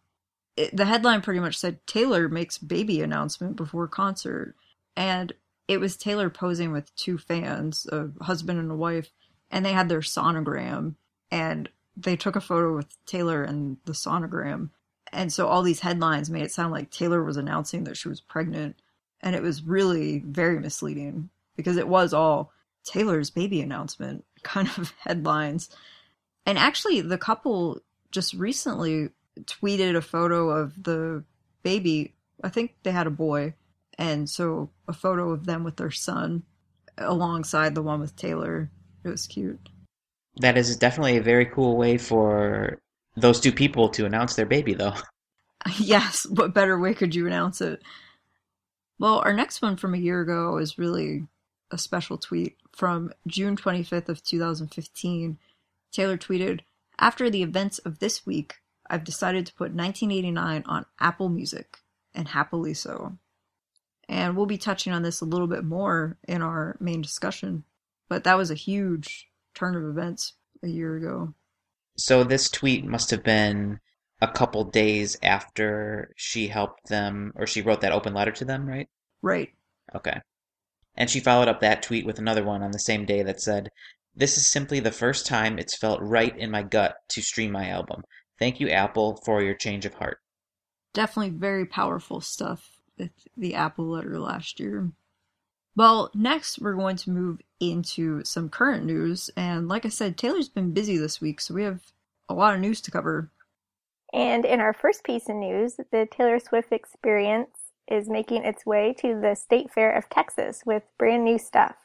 it, 0.57 0.77
the 0.77 0.85
headline 0.85 1.23
pretty 1.23 1.41
much 1.41 1.57
said 1.57 1.87
Taylor 1.87 2.29
makes 2.29 2.59
baby 2.59 3.01
announcement 3.01 3.57
before 3.57 3.89
concert. 3.89 4.55
And 4.97 5.33
it 5.69 5.79
was 5.79 5.97
Taylor 5.97 6.29
posing 6.29 6.73
with 6.73 6.95
two 6.97 7.19
fans, 7.19 7.87
a 7.91 8.09
husband 8.23 8.59
and 8.59 8.71
a 8.71 8.77
wife, 8.77 9.11
and 9.51 9.65
they 9.65 9.73
had 9.73 9.89
their 9.89 10.01
sonogram. 10.01 10.97
And 11.31 11.69
they 11.97 12.17
took 12.17 12.37
a 12.37 12.41
photo 12.41 12.75
with 12.75 12.87
Taylor 13.07 13.43
and 13.43 13.79
the 13.85 13.93
sonogram. 13.93 14.71
And 15.13 15.33
so 15.33 15.47
all 15.47 15.63
these 15.63 15.81
headlines 15.81 16.31
made 16.31 16.43
it 16.43 16.53
sound 16.53 16.73
like 16.73 16.91
Taylor 16.91 17.23
was 17.23 17.37
announcing 17.37 17.85
that 17.85 17.97
she 17.97 18.09
was 18.09 18.21
pregnant. 18.21 18.77
And 19.21 19.37
it 19.37 19.43
was 19.43 19.63
really 19.63 20.19
very 20.19 20.59
misleading 20.59 21.31
because 21.57 21.77
it 21.77 21.89
was 21.89 22.13
all 22.13 22.53
Taylor's 22.85 23.31
baby 23.31 23.61
announcement 23.61 24.25
kind 24.43 24.69
of 24.77 24.93
headlines. 24.99 25.71
And 26.45 26.59
actually, 26.59 27.01
the 27.01 27.19
couple 27.19 27.81
just 28.13 28.35
recently 28.35 29.11
tweeted 29.41 29.97
a 29.97 30.01
photo 30.01 30.51
of 30.51 30.83
the 30.83 31.25
baby. 31.63 32.15
I 32.45 32.49
think 32.49 32.75
they 32.83 32.93
had 32.93 33.07
a 33.07 33.11
boy. 33.11 33.55
And 33.99 34.29
so 34.29 34.71
a 34.89 34.93
photo 34.93 35.31
of 35.31 35.47
them 35.47 35.65
with 35.65 35.77
their 35.77 35.91
son 35.91 36.45
alongside 36.99 37.75
the 37.75 37.83
one 37.83 38.01
with 38.01 38.17
Taylor. 38.17 38.71
It 39.05 39.09
was 39.09 39.27
cute. 39.27 39.69
That 40.37 40.57
is 40.57 40.77
definitely 40.77 41.17
a 41.19 41.23
very 41.23 41.47
cool 41.47 41.77
way 41.77 41.99
for 41.99 42.79
those 43.17 43.41
two 43.41 43.53
people 43.53 43.89
to 43.91 44.07
announce 44.07 44.35
their 44.35 44.47
baby, 44.47 44.75
though. 44.75 44.95
Yes, 45.79 46.27
what 46.29 46.55
better 46.55 46.79
way 46.79 46.95
could 46.95 47.15
you 47.15 47.27
announce 47.27 47.61
it? 47.61 47.83
Well, 48.99 49.23
our 49.25 49.33
next 49.33 49.63
one 49.63 49.77
from 49.77 49.95
a 49.95 49.99
year 49.99 50.21
ago 50.21 50.59
is 50.59 50.79
really 50.79 51.27
a 51.71 51.79
special 51.79 52.19
tweet 52.19 52.57
from 52.75 53.13
June 53.27 53.57
25th 53.57 54.09
of 54.09 54.23
2015. 54.23 55.39
Taylor 55.93 56.17
tweeted, 56.17 56.61
"After 57.03 57.29
the 57.29 57.43
events 57.43 57.81
of 57.81 57.99
this 57.99 58.25
week, 58.25 58.63
I've 58.89 59.03
decided 59.03 59.45
to 59.47 59.55
put 59.55 59.75
1989 59.75 60.63
on 60.67 60.87
Apple 61.01 61.29
Music, 61.29 61.79
and 62.15 62.29
happily 62.29 62.75
so." 62.75 63.19
And 64.09 64.37
we'll 64.37 64.47
be 64.47 64.57
touching 64.57 64.93
on 64.93 65.03
this 65.03 65.21
a 65.21 65.25
little 65.25 65.49
bit 65.49 65.65
more 65.65 66.17
in 66.29 66.43
our 66.43 66.77
main 66.79 67.03
discussion, 67.03 67.65
but 68.09 68.23
that 68.23 68.37
was 68.37 68.53
a 68.53 68.55
huge 68.55 69.29
turn 69.53 69.75
of 69.75 69.83
events 69.83 70.35
a 70.63 70.69
year 70.69 70.95
ago. 70.95 71.35
So 71.97 72.23
this 72.23 72.49
tweet 72.49 72.85
must 72.85 73.11
have 73.11 73.25
been 73.25 73.81
a 74.21 74.29
couple 74.29 74.63
days 74.63 75.17
after 75.25 76.13
she 76.17 76.47
helped 76.47 76.89
them, 76.89 77.33
or 77.35 77.49
she 77.49 77.63
wrote 77.63 77.81
that 77.81 77.91
open 77.91 78.15
letter 78.15 78.31
to 78.31 78.45
them, 78.45 78.69
right? 78.69 78.89
Right. 79.23 79.53
Okay. 79.93 80.21
And 80.95 81.11
she 81.11 81.19
followed 81.19 81.49
up 81.49 81.59
that 81.61 81.83
tweet 81.83 82.07
with 82.07 82.21
another 82.21 82.45
one 82.45 82.63
on 82.63 82.71
the 82.71 82.79
same 82.79 83.05
day 83.07 83.25
that 83.25 83.41
said, 83.41 83.71
This 84.15 84.37
is 84.37 84.47
simply 84.47 84.81
the 84.81 84.93
first 84.93 85.27
time 85.27 85.59
it's 85.59 85.77
felt 85.77 86.01
right 86.03 86.37
in 86.37 86.51
my 86.51 86.63
gut 86.63 86.97
to 87.11 87.23
stream 87.23 87.53
my 87.53 87.69
album. 87.69 88.03
Thank 88.39 88.61
you, 88.61 88.69
Apple, 88.69 89.21
for 89.25 89.43
your 89.43 89.55
change 89.55 89.87
of 89.87 89.95
heart. 89.95 90.19
Definitely 90.93 91.39
very 91.39 91.65
powerful 91.65 92.21
stuff 92.21 92.83
with 92.99 93.11
the 93.37 93.55
Apple 93.55 93.87
letter 93.87 94.19
last 94.19 94.61
year. 94.61 94.91
Well, 95.75 96.11
next 96.15 96.59
we're 96.59 96.75
going 96.75 96.97
to 96.97 97.11
move 97.11 97.41
into 97.59 98.23
some 98.25 98.51
current 98.51 98.85
news, 98.85 99.31
and 99.37 99.69
like 99.69 99.87
I 99.87 99.89
said, 99.89 100.19
Taylor's 100.19 100.51
been 100.51 100.73
busy 100.73 100.99
this 100.99 101.21
week, 101.21 101.41
so 101.41 101.55
we 101.55 101.63
have 101.63 101.81
a 102.29 102.35
lot 102.35 102.55
of 102.55 102.61
news 102.61 102.83
to 102.83 102.91
cover. 102.91 103.31
And 104.13 104.45
in 104.45 104.61
our 104.61 104.75
first 104.75 105.05
piece 105.05 105.31
of 105.31 105.37
news, 105.37 105.77
the 105.77 106.07
Taylor 106.11 106.39
Swift 106.39 106.73
experience 106.73 107.57
is 107.91 108.11
making 108.11 108.45
its 108.45 108.67
way 108.67 108.95
to 108.99 109.19
the 109.19 109.35
State 109.35 109.73
Fair 109.73 109.91
of 109.91 110.11
Texas 110.11 110.63
with 110.67 110.83
brand 110.99 111.25
new 111.25 111.39
stuff. 111.39 111.77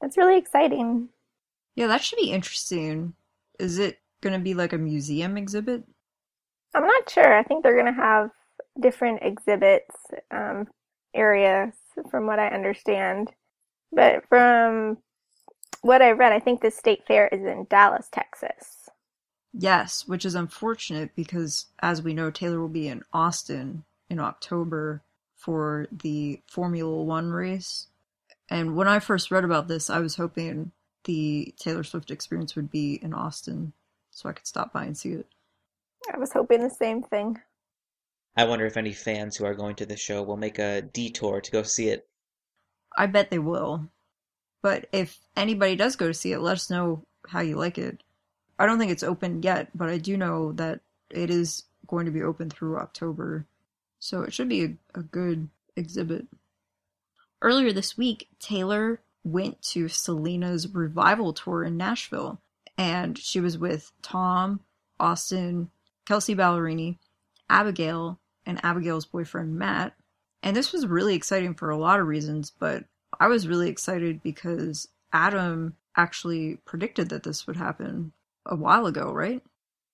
That's 0.00 0.16
really 0.16 0.38
exciting. 0.38 1.10
Yeah, 1.78 1.86
that 1.86 2.02
should 2.02 2.18
be 2.18 2.32
interesting. 2.32 3.14
Is 3.60 3.78
it 3.78 4.00
going 4.20 4.32
to 4.32 4.42
be 4.42 4.52
like 4.52 4.72
a 4.72 4.78
museum 4.78 5.36
exhibit? 5.36 5.84
I'm 6.74 6.84
not 6.84 7.08
sure. 7.08 7.38
I 7.38 7.44
think 7.44 7.62
they're 7.62 7.80
going 7.80 7.94
to 7.94 8.02
have 8.02 8.30
different 8.80 9.20
exhibits 9.22 9.94
um, 10.32 10.66
areas 11.14 11.72
from 12.10 12.26
what 12.26 12.40
I 12.40 12.48
understand. 12.48 13.30
But 13.92 14.26
from 14.28 14.98
what 15.82 16.02
I 16.02 16.10
read, 16.10 16.32
I 16.32 16.40
think 16.40 16.62
the 16.62 16.72
state 16.72 17.06
fair 17.06 17.28
is 17.28 17.42
in 17.42 17.68
Dallas, 17.70 18.08
Texas. 18.10 18.88
Yes, 19.52 20.02
which 20.04 20.24
is 20.24 20.34
unfortunate 20.34 21.14
because, 21.14 21.66
as 21.78 22.02
we 22.02 22.12
know, 22.12 22.32
Taylor 22.32 22.60
will 22.60 22.66
be 22.66 22.88
in 22.88 23.04
Austin 23.12 23.84
in 24.10 24.18
October 24.18 25.04
for 25.36 25.86
the 25.92 26.42
Formula 26.48 27.04
One 27.04 27.30
race. 27.30 27.86
And 28.50 28.74
when 28.74 28.88
I 28.88 28.98
first 28.98 29.30
read 29.30 29.44
about 29.44 29.68
this, 29.68 29.88
I 29.88 30.00
was 30.00 30.16
hoping 30.16 30.72
the 31.08 31.54
Taylor 31.58 31.84
Swift 31.84 32.10
experience 32.10 32.54
would 32.54 32.70
be 32.70 33.00
in 33.02 33.14
Austin 33.14 33.72
so 34.10 34.28
I 34.28 34.32
could 34.32 34.46
stop 34.46 34.74
by 34.74 34.84
and 34.84 34.96
see 34.96 35.12
it. 35.12 35.26
I 36.12 36.18
was 36.18 36.34
hoping 36.34 36.62
the 36.62 36.68
same 36.68 37.02
thing. 37.02 37.40
I 38.36 38.44
wonder 38.44 38.66
if 38.66 38.76
any 38.76 38.92
fans 38.92 39.34
who 39.34 39.46
are 39.46 39.54
going 39.54 39.74
to 39.76 39.86
the 39.86 39.96
show 39.96 40.22
will 40.22 40.36
make 40.36 40.58
a 40.58 40.82
detour 40.82 41.40
to 41.40 41.50
go 41.50 41.62
see 41.62 41.88
it. 41.88 42.06
I 42.94 43.06
bet 43.06 43.30
they 43.30 43.38
will. 43.38 43.88
But 44.60 44.88
if 44.92 45.18
anybody 45.34 45.76
does 45.76 45.96
go 45.96 46.08
to 46.08 46.14
see 46.14 46.32
it, 46.32 46.40
let 46.40 46.58
us 46.58 46.68
know 46.68 47.06
how 47.26 47.40
you 47.40 47.56
like 47.56 47.78
it. 47.78 48.02
I 48.58 48.66
don't 48.66 48.78
think 48.78 48.92
it's 48.92 49.02
open 49.02 49.42
yet, 49.42 49.70
but 49.74 49.88
I 49.88 49.96
do 49.96 50.18
know 50.18 50.52
that 50.52 50.80
it 51.08 51.30
is 51.30 51.64
going 51.86 52.04
to 52.04 52.12
be 52.12 52.22
open 52.22 52.50
through 52.50 52.76
October. 52.76 53.46
So 53.98 54.22
it 54.24 54.34
should 54.34 54.50
be 54.50 54.62
a, 54.62 54.98
a 54.98 55.02
good 55.02 55.48
exhibit. 55.74 56.26
Earlier 57.40 57.72
this 57.72 57.96
week, 57.96 58.28
Taylor 58.38 59.00
went 59.24 59.60
to 59.62 59.88
Selena's 59.88 60.72
revival 60.72 61.32
tour 61.32 61.64
in 61.64 61.76
Nashville, 61.76 62.40
and 62.76 63.18
she 63.18 63.40
was 63.40 63.58
with 63.58 63.92
Tom, 64.02 64.60
Austin, 65.00 65.70
Kelsea 66.06 66.34
Ballerini, 66.34 66.98
Abigail, 67.50 68.18
and 68.46 68.64
Abigail's 68.64 69.06
boyfriend 69.06 69.56
Matt. 69.56 69.94
And 70.42 70.56
this 70.56 70.72
was 70.72 70.86
really 70.86 71.14
exciting 71.14 71.54
for 71.54 71.70
a 71.70 71.76
lot 71.76 72.00
of 72.00 72.06
reasons, 72.06 72.52
but 72.58 72.84
I 73.18 73.26
was 73.26 73.48
really 73.48 73.68
excited 73.68 74.22
because 74.22 74.88
Adam 75.12 75.74
actually 75.96 76.58
predicted 76.64 77.08
that 77.10 77.24
this 77.24 77.46
would 77.46 77.56
happen 77.56 78.12
a 78.46 78.54
while 78.54 78.86
ago, 78.86 79.12
right? 79.12 79.42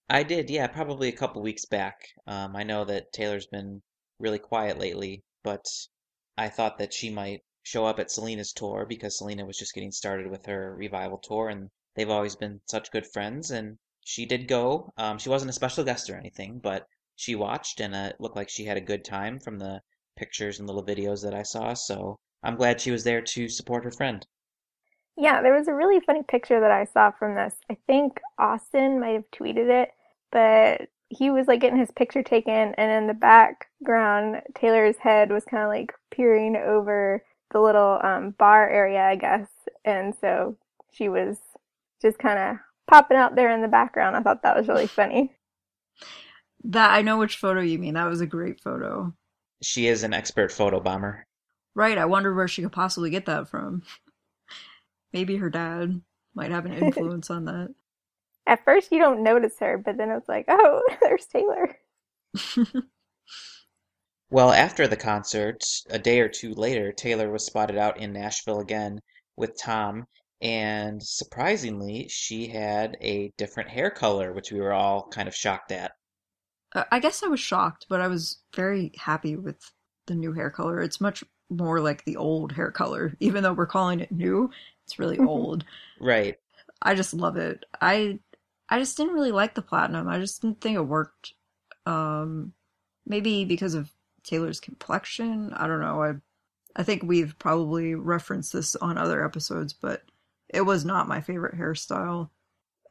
I 0.08 0.22
did, 0.22 0.50
yeah, 0.50 0.66
probably 0.66 1.08
a 1.08 1.16
couple 1.16 1.42
weeks 1.42 1.64
back. 1.64 2.08
Um, 2.26 2.54
I 2.54 2.62
know 2.62 2.84
that 2.84 3.12
Taylor's 3.12 3.46
been 3.46 3.80
really 4.20 4.38
quiet 4.38 4.78
lately, 4.78 5.24
but 5.42 5.64
I 6.36 6.48
thought 6.48 6.78
that 6.78 6.92
she 6.92 7.10
might 7.10 7.40
show 7.64 7.84
up 7.86 7.98
at 7.98 8.10
Selena's 8.10 8.52
tour 8.52 8.86
because 8.88 9.18
Selena 9.18 9.44
was 9.44 9.58
just 9.58 9.74
getting 9.74 9.90
started 9.90 10.30
with 10.30 10.46
her 10.46 10.76
revival 10.76 11.18
tour, 11.18 11.48
and 11.48 11.70
they've 11.96 12.10
always 12.10 12.36
been 12.36 12.60
such 12.66 12.92
good 12.92 13.06
friends. 13.06 13.50
And 13.50 13.78
she 14.04 14.26
did 14.26 14.46
go. 14.46 14.92
Um, 14.96 15.18
she 15.18 15.30
wasn't 15.30 15.50
a 15.50 15.54
special 15.54 15.82
guest 15.82 16.08
or 16.08 16.16
anything, 16.16 16.60
but 16.62 16.86
she 17.16 17.34
watched, 17.34 17.80
and 17.80 17.94
uh, 17.94 18.10
it 18.10 18.20
looked 18.20 18.36
like 18.36 18.48
she 18.48 18.66
had 18.66 18.76
a 18.76 18.82
good 18.82 19.04
time 19.04 19.40
from 19.40 19.58
the 19.58 19.80
pictures 20.16 20.58
and 20.58 20.68
little 20.68 20.84
videos 20.84 21.22
that 21.24 21.34
I 21.34 21.42
saw. 21.42 21.74
So 21.74 22.16
I'm 22.42 22.56
glad 22.56 22.80
she 22.80 22.90
was 22.90 23.02
there 23.02 23.22
to 23.22 23.48
support 23.48 23.84
her 23.84 23.90
friend. 23.90 24.24
Yeah, 25.16 25.42
there 25.42 25.54
was 25.54 25.68
a 25.68 25.74
really 25.74 26.00
funny 26.00 26.22
picture 26.22 26.60
that 26.60 26.70
I 26.70 26.84
saw 26.84 27.12
from 27.12 27.34
this. 27.34 27.54
I 27.70 27.76
think 27.86 28.20
Austin 28.38 29.00
might 29.00 29.14
have 29.14 29.30
tweeted 29.30 29.70
it, 29.70 29.90
but 30.32 30.88
he 31.08 31.30
was 31.30 31.46
like 31.46 31.60
getting 31.60 31.78
his 31.78 31.92
picture 31.92 32.22
taken, 32.22 32.74
and 32.74 32.90
in 32.90 33.06
the 33.06 33.14
background, 33.14 34.42
Taylor's 34.54 34.96
head 34.96 35.30
was 35.30 35.44
kind 35.44 35.62
of 35.62 35.68
like 35.68 35.92
peering 36.10 36.56
over 36.56 37.22
the 37.54 37.60
little 37.60 37.98
um, 38.02 38.34
bar 38.36 38.68
area, 38.68 39.02
I 39.02 39.16
guess. 39.16 39.48
And 39.84 40.14
so 40.20 40.58
she 40.92 41.08
was 41.08 41.38
just 42.02 42.18
kind 42.18 42.38
of 42.38 42.56
popping 42.86 43.16
out 43.16 43.36
there 43.36 43.50
in 43.50 43.62
the 43.62 43.68
background. 43.68 44.16
I 44.16 44.20
thought 44.20 44.42
that 44.42 44.56
was 44.56 44.68
really 44.68 44.88
funny. 44.88 45.32
That 46.64 46.90
I 46.90 47.02
know 47.02 47.18
which 47.18 47.36
photo 47.36 47.60
you 47.60 47.78
mean. 47.78 47.94
That 47.94 48.08
was 48.08 48.20
a 48.20 48.26
great 48.26 48.60
photo. 48.60 49.14
She 49.62 49.86
is 49.86 50.02
an 50.02 50.12
expert 50.12 50.52
photo 50.52 50.80
bomber. 50.80 51.26
Right, 51.74 51.96
I 51.96 52.04
wonder 52.04 52.34
where 52.34 52.48
she 52.48 52.62
could 52.62 52.72
possibly 52.72 53.10
get 53.10 53.26
that 53.26 53.48
from. 53.48 53.82
Maybe 55.12 55.36
her 55.36 55.50
dad 55.50 56.02
might 56.34 56.50
have 56.50 56.66
an 56.66 56.72
influence 56.84 57.30
on 57.30 57.44
that. 57.44 57.74
At 58.46 58.64
first, 58.64 58.92
you 58.92 58.98
don't 58.98 59.22
notice 59.22 59.58
her, 59.60 59.78
but 59.78 59.96
then 59.96 60.10
it's 60.10 60.28
like, 60.28 60.46
oh, 60.48 60.82
there's 61.00 61.26
Taylor. 61.26 61.76
well, 64.30 64.52
after 64.52 64.86
the 64.86 64.96
concert, 64.96 65.62
a 65.90 65.98
day 65.98 66.20
or 66.20 66.28
two 66.28 66.54
later, 66.54 66.92
Taylor 66.92 67.30
was 67.30 67.46
spotted 67.46 67.76
out 67.76 67.98
in 67.98 68.12
Nashville 68.12 68.60
again 68.60 69.00
with 69.36 69.58
Tom, 69.60 70.06
and 70.40 71.02
surprisingly, 71.02 72.08
she 72.08 72.48
had 72.48 72.96
a 73.00 73.32
different 73.36 73.70
hair 73.70 73.90
color, 73.90 74.32
which 74.32 74.52
we 74.52 74.60
were 74.60 74.72
all 74.72 75.08
kind 75.08 75.28
of 75.28 75.34
shocked 75.34 75.72
at. 75.72 75.92
I 76.90 76.98
guess 76.98 77.22
I 77.22 77.28
was 77.28 77.40
shocked, 77.40 77.86
but 77.88 78.00
I 78.00 78.08
was 78.08 78.38
very 78.54 78.92
happy 78.96 79.36
with 79.36 79.56
the 80.06 80.14
new 80.14 80.32
hair 80.32 80.50
color. 80.50 80.80
It's 80.80 81.00
much 81.00 81.22
more 81.48 81.80
like 81.80 82.04
the 82.04 82.16
old 82.16 82.52
hair 82.52 82.70
color, 82.70 83.16
even 83.20 83.42
though 83.42 83.52
we're 83.52 83.66
calling 83.66 84.00
it 84.00 84.10
new. 84.10 84.50
It's 84.84 84.98
really 84.98 85.18
old. 85.20 85.64
Right. 86.00 86.36
I 86.82 86.94
just 86.94 87.14
love 87.14 87.36
it. 87.36 87.64
I 87.80 88.18
I 88.68 88.78
just 88.78 88.96
didn't 88.96 89.14
really 89.14 89.32
like 89.32 89.54
the 89.54 89.62
platinum. 89.62 90.08
I 90.08 90.18
just 90.18 90.42
didn't 90.42 90.60
think 90.60 90.76
it 90.76 90.82
worked. 90.82 91.34
Um, 91.86 92.52
maybe 93.06 93.44
because 93.44 93.74
of 93.74 93.90
Taylor's 94.24 94.60
complexion. 94.60 95.52
I 95.54 95.66
don't 95.66 95.80
know. 95.80 96.02
I 96.02 96.14
I 96.76 96.82
think 96.82 97.02
we've 97.04 97.38
probably 97.38 97.94
referenced 97.94 98.52
this 98.52 98.74
on 98.76 98.98
other 98.98 99.24
episodes, 99.24 99.72
but 99.72 100.02
it 100.48 100.62
was 100.62 100.84
not 100.84 101.08
my 101.08 101.20
favorite 101.20 101.56
hairstyle. 101.56 102.30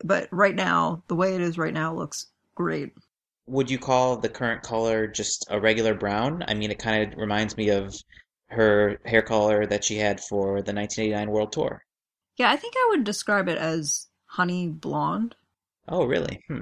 But 0.03 0.29
right 0.31 0.55
now, 0.55 1.03
the 1.07 1.15
way 1.15 1.35
it 1.35 1.41
is 1.41 1.57
right 1.57 1.73
now 1.73 1.93
looks 1.93 2.27
great 2.55 2.93
would 3.45 3.69
you 3.69 3.77
call 3.77 4.17
the 4.17 4.29
current 4.29 4.63
color 4.63 5.07
just 5.07 5.45
a 5.49 5.59
regular 5.59 5.93
brown? 5.93 6.43
I 6.47 6.53
mean, 6.53 6.71
it 6.71 6.79
kind 6.79 7.11
of 7.11 7.19
reminds 7.19 7.57
me 7.57 7.69
of 7.69 7.93
her 8.47 8.99
hair 9.05 9.21
color 9.21 9.65
that 9.65 9.83
she 9.83 9.97
had 9.97 10.21
for 10.21 10.61
the 10.61 10.73
1989 10.73 11.29
World 11.29 11.51
Tour. 11.51 11.83
Yeah, 12.37 12.51
I 12.51 12.55
think 12.55 12.75
I 12.77 12.87
would 12.91 13.03
describe 13.03 13.47
it 13.47 13.57
as 13.57 14.07
honey 14.25 14.67
blonde. 14.67 15.35
Oh, 15.87 16.05
really? 16.05 16.41
Hmm. 16.47 16.61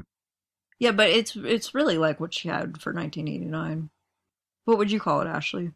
Yeah, 0.79 0.91
but 0.91 1.09
it's 1.09 1.35
it's 1.35 1.75
really 1.75 1.97
like 1.97 2.19
what 2.19 2.33
she 2.33 2.47
had 2.47 2.81
for 2.81 2.91
1989. 2.91 3.89
What 4.65 4.77
would 4.77 4.91
you 4.91 4.99
call 4.99 5.21
it, 5.21 5.27
Ashley? 5.27 5.71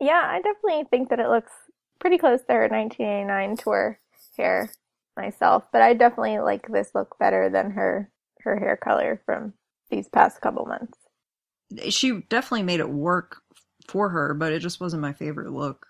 Yeah, 0.00 0.22
I 0.26 0.40
definitely 0.40 0.84
think 0.90 1.10
that 1.10 1.20
it 1.20 1.28
looks 1.28 1.52
pretty 2.00 2.18
close 2.18 2.40
to 2.42 2.52
her 2.54 2.68
1989 2.68 3.56
tour 3.56 3.98
hair 4.36 4.70
myself, 5.16 5.64
but 5.72 5.82
I 5.82 5.94
definitely 5.94 6.38
like 6.38 6.66
this 6.68 6.90
look 6.94 7.18
better 7.18 7.50
than 7.50 7.72
her 7.72 8.10
her 8.40 8.58
hair 8.58 8.76
color 8.76 9.20
from 9.26 9.52
these 9.90 10.08
past 10.08 10.40
couple 10.40 10.64
months. 10.64 10.98
She 11.90 12.22
definitely 12.28 12.62
made 12.62 12.80
it 12.80 12.88
work 12.88 13.42
for 13.86 14.08
her, 14.08 14.32
but 14.34 14.52
it 14.52 14.60
just 14.60 14.80
wasn't 14.80 15.02
my 15.02 15.12
favorite 15.12 15.52
look. 15.52 15.86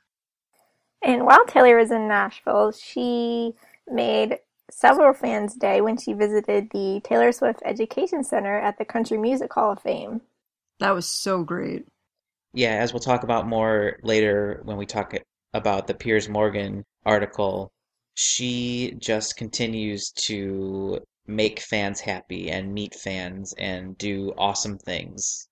And 1.02 1.24
while 1.24 1.46
Taylor 1.46 1.76
was 1.76 1.90
in 1.90 2.08
Nashville, 2.08 2.72
she 2.72 3.54
made 3.86 4.38
several 4.70 5.14
fans' 5.14 5.54
day 5.54 5.80
when 5.80 5.96
she 5.96 6.12
visited 6.12 6.70
the 6.70 7.00
Taylor 7.04 7.32
Swift 7.32 7.60
Education 7.64 8.24
Center 8.24 8.58
at 8.58 8.78
the 8.78 8.84
Country 8.84 9.16
Music 9.16 9.52
Hall 9.52 9.72
of 9.72 9.80
Fame. 9.80 10.20
That 10.80 10.94
was 10.94 11.06
so 11.06 11.42
great. 11.42 11.86
Yeah, 12.52 12.74
as 12.76 12.92
we'll 12.92 13.00
talk 13.00 13.22
about 13.22 13.46
more 13.46 13.98
later 14.02 14.60
when 14.64 14.76
we 14.76 14.86
talk 14.86 15.14
about 15.54 15.86
the 15.86 15.94
Piers 15.94 16.28
Morgan 16.28 16.84
article, 17.04 17.70
she 18.14 18.94
just 18.98 19.36
continues 19.36 20.10
to 20.10 21.00
make 21.26 21.60
fans 21.60 22.00
happy 22.00 22.50
and 22.50 22.74
meet 22.74 22.94
fans 22.94 23.54
and 23.56 23.96
do 23.96 24.32
awesome 24.36 24.78
things. 24.78 25.48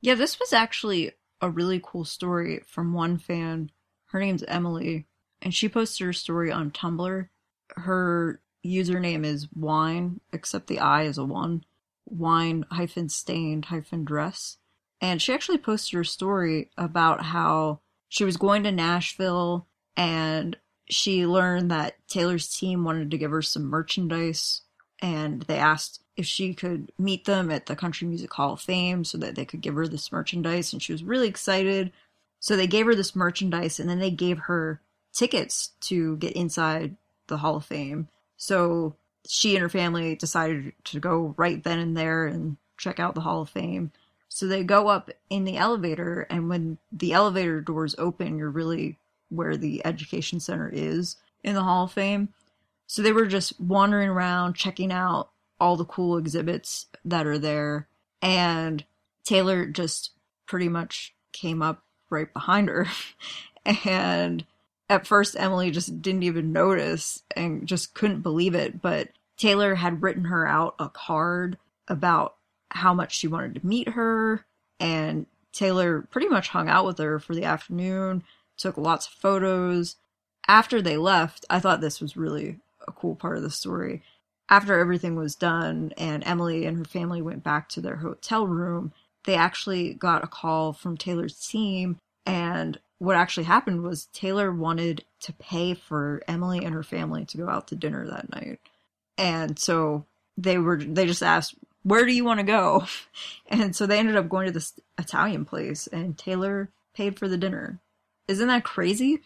Yeah, 0.00 0.14
this 0.14 0.38
was 0.38 0.52
actually 0.52 1.12
a 1.40 1.48
really 1.48 1.80
cool 1.82 2.04
story 2.04 2.62
from 2.66 2.92
one 2.92 3.18
fan. 3.18 3.70
Her 4.06 4.20
name's 4.20 4.42
Emily, 4.44 5.06
and 5.40 5.54
she 5.54 5.68
posted 5.68 6.06
her 6.06 6.12
story 6.12 6.50
on 6.50 6.70
Tumblr. 6.70 7.28
Her 7.76 8.40
username 8.64 9.24
is 9.24 9.48
wine, 9.54 10.20
except 10.32 10.66
the 10.66 10.80
I 10.80 11.04
is 11.04 11.18
a 11.18 11.24
one. 11.24 11.64
Wine 12.06 12.64
hyphen 12.70 13.08
stained 13.08 13.66
hyphen 13.66 14.04
dress. 14.04 14.58
And 15.04 15.20
she 15.20 15.34
actually 15.34 15.58
posted 15.58 15.98
her 15.98 16.04
story 16.04 16.70
about 16.78 17.22
how 17.22 17.80
she 18.08 18.24
was 18.24 18.38
going 18.38 18.62
to 18.62 18.72
Nashville 18.72 19.66
and 19.98 20.56
she 20.88 21.26
learned 21.26 21.70
that 21.70 21.96
Taylor's 22.08 22.48
team 22.48 22.84
wanted 22.84 23.10
to 23.10 23.18
give 23.18 23.30
her 23.30 23.42
some 23.42 23.64
merchandise, 23.64 24.62
and 25.02 25.42
they 25.42 25.58
asked 25.58 26.02
if 26.16 26.24
she 26.24 26.54
could 26.54 26.90
meet 26.98 27.26
them 27.26 27.50
at 27.50 27.66
the 27.66 27.76
Country 27.76 28.08
Music 28.08 28.32
Hall 28.32 28.54
of 28.54 28.62
Fame 28.62 29.04
so 29.04 29.18
that 29.18 29.34
they 29.34 29.44
could 29.44 29.60
give 29.60 29.74
her 29.74 29.86
this 29.86 30.10
merchandise, 30.10 30.72
and 30.72 30.82
she 30.82 30.92
was 30.92 31.04
really 31.04 31.28
excited. 31.28 31.92
So 32.40 32.56
they 32.56 32.66
gave 32.66 32.86
her 32.86 32.94
this 32.94 33.14
merchandise, 33.14 33.78
and 33.78 33.90
then 33.90 33.98
they 33.98 34.10
gave 34.10 34.38
her 34.38 34.80
tickets 35.12 35.72
to 35.82 36.16
get 36.16 36.32
inside 36.32 36.96
the 37.26 37.36
Hall 37.36 37.56
of 37.56 37.66
Fame. 37.66 38.08
So 38.38 38.96
she 39.28 39.54
and 39.54 39.60
her 39.60 39.68
family 39.68 40.16
decided 40.16 40.72
to 40.84 40.98
go 40.98 41.34
right 41.36 41.62
then 41.62 41.78
and 41.78 41.94
there 41.94 42.24
and 42.24 42.56
check 42.78 42.98
out 42.98 43.14
the 43.14 43.20
Hall 43.20 43.42
of 43.42 43.50
Fame. 43.50 43.92
So 44.34 44.48
they 44.48 44.64
go 44.64 44.88
up 44.88 45.12
in 45.30 45.44
the 45.44 45.58
elevator, 45.58 46.22
and 46.28 46.48
when 46.48 46.78
the 46.90 47.12
elevator 47.12 47.60
doors 47.60 47.94
open, 47.98 48.36
you're 48.36 48.50
really 48.50 48.98
where 49.28 49.56
the 49.56 49.80
education 49.86 50.40
center 50.40 50.68
is 50.68 51.14
in 51.44 51.54
the 51.54 51.62
Hall 51.62 51.84
of 51.84 51.92
Fame. 51.92 52.30
So 52.88 53.00
they 53.00 53.12
were 53.12 53.26
just 53.26 53.60
wandering 53.60 54.08
around, 54.08 54.54
checking 54.54 54.90
out 54.90 55.30
all 55.60 55.76
the 55.76 55.84
cool 55.84 56.18
exhibits 56.18 56.86
that 57.04 57.28
are 57.28 57.38
there. 57.38 57.86
And 58.20 58.84
Taylor 59.22 59.66
just 59.66 60.10
pretty 60.46 60.68
much 60.68 61.14
came 61.30 61.62
up 61.62 61.84
right 62.10 62.32
behind 62.32 62.66
her. 62.66 62.88
and 63.84 64.44
at 64.90 65.06
first, 65.06 65.36
Emily 65.38 65.70
just 65.70 66.02
didn't 66.02 66.24
even 66.24 66.52
notice 66.52 67.22
and 67.36 67.68
just 67.68 67.94
couldn't 67.94 68.22
believe 68.22 68.56
it. 68.56 68.82
But 68.82 69.10
Taylor 69.36 69.76
had 69.76 70.02
written 70.02 70.24
her 70.24 70.44
out 70.44 70.74
a 70.80 70.88
card 70.88 71.56
about 71.86 72.34
how 72.74 72.92
much 72.92 73.16
she 73.16 73.28
wanted 73.28 73.54
to 73.54 73.66
meet 73.66 73.90
her. 73.90 74.44
And 74.80 75.26
Taylor 75.52 76.02
pretty 76.02 76.28
much 76.28 76.48
hung 76.48 76.68
out 76.68 76.84
with 76.84 76.98
her 76.98 77.18
for 77.18 77.34
the 77.34 77.44
afternoon, 77.44 78.24
took 78.58 78.76
lots 78.76 79.06
of 79.06 79.12
photos. 79.12 79.96
After 80.46 80.82
they 80.82 80.96
left, 80.96 81.46
I 81.48 81.60
thought 81.60 81.80
this 81.80 82.00
was 82.00 82.16
really 82.16 82.58
a 82.86 82.92
cool 82.92 83.14
part 83.14 83.36
of 83.36 83.42
the 83.42 83.50
story. 83.50 84.02
After 84.50 84.78
everything 84.78 85.16
was 85.16 85.34
done 85.34 85.92
and 85.96 86.22
Emily 86.26 86.66
and 86.66 86.76
her 86.76 86.84
family 86.84 87.22
went 87.22 87.42
back 87.42 87.68
to 87.70 87.80
their 87.80 87.96
hotel 87.96 88.46
room, 88.46 88.92
they 89.24 89.36
actually 89.36 89.94
got 89.94 90.24
a 90.24 90.28
call 90.28 90.72
from 90.72 90.96
Taylor's 90.96 91.38
team. 91.46 91.96
And 92.26 92.78
what 92.98 93.16
actually 93.16 93.44
happened 93.44 93.82
was 93.82 94.06
Taylor 94.12 94.52
wanted 94.52 95.04
to 95.20 95.32
pay 95.34 95.74
for 95.74 96.22
Emily 96.28 96.64
and 96.64 96.74
her 96.74 96.82
family 96.82 97.24
to 97.26 97.38
go 97.38 97.48
out 97.48 97.68
to 97.68 97.76
dinner 97.76 98.06
that 98.06 98.30
night. 98.30 98.60
And 99.16 99.58
so 99.58 100.04
they 100.36 100.58
were, 100.58 100.76
they 100.76 101.06
just 101.06 101.22
asked, 101.22 101.54
where 101.84 102.04
do 102.04 102.12
you 102.12 102.24
want 102.24 102.40
to 102.40 102.46
go? 102.46 102.86
And 103.46 103.76
so 103.76 103.86
they 103.86 103.98
ended 103.98 104.16
up 104.16 104.28
going 104.28 104.46
to 104.46 104.52
this 104.52 104.72
Italian 104.98 105.44
place 105.44 105.86
and 105.86 106.18
Taylor 106.18 106.70
paid 106.94 107.16
for 107.18 107.28
the 107.28 107.36
dinner. 107.36 107.78
Isn't 108.26 108.48
that 108.48 108.64
crazy? 108.64 109.20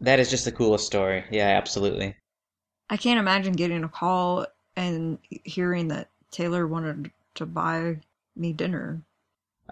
That 0.00 0.18
is 0.18 0.30
just 0.30 0.44
the 0.46 0.50
coolest 0.50 0.86
story. 0.86 1.24
Yeah, 1.30 1.48
absolutely. 1.48 2.16
I 2.90 2.96
can't 2.96 3.20
imagine 3.20 3.52
getting 3.52 3.84
a 3.84 3.88
call 3.88 4.46
and 4.74 5.18
hearing 5.44 5.88
that 5.88 6.08
Taylor 6.30 6.66
wanted 6.66 7.12
to 7.36 7.46
buy 7.46 7.98
me 8.34 8.52
dinner. 8.52 9.02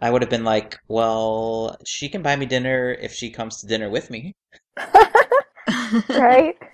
I 0.00 0.10
would 0.10 0.22
have 0.22 0.30
been 0.30 0.44
like, 0.44 0.78
well, 0.86 1.76
she 1.84 2.08
can 2.08 2.22
buy 2.22 2.36
me 2.36 2.46
dinner 2.46 2.92
if 2.92 3.12
she 3.12 3.30
comes 3.30 3.56
to 3.58 3.66
dinner 3.66 3.90
with 3.90 4.10
me. 4.10 4.34
right? 6.08 6.56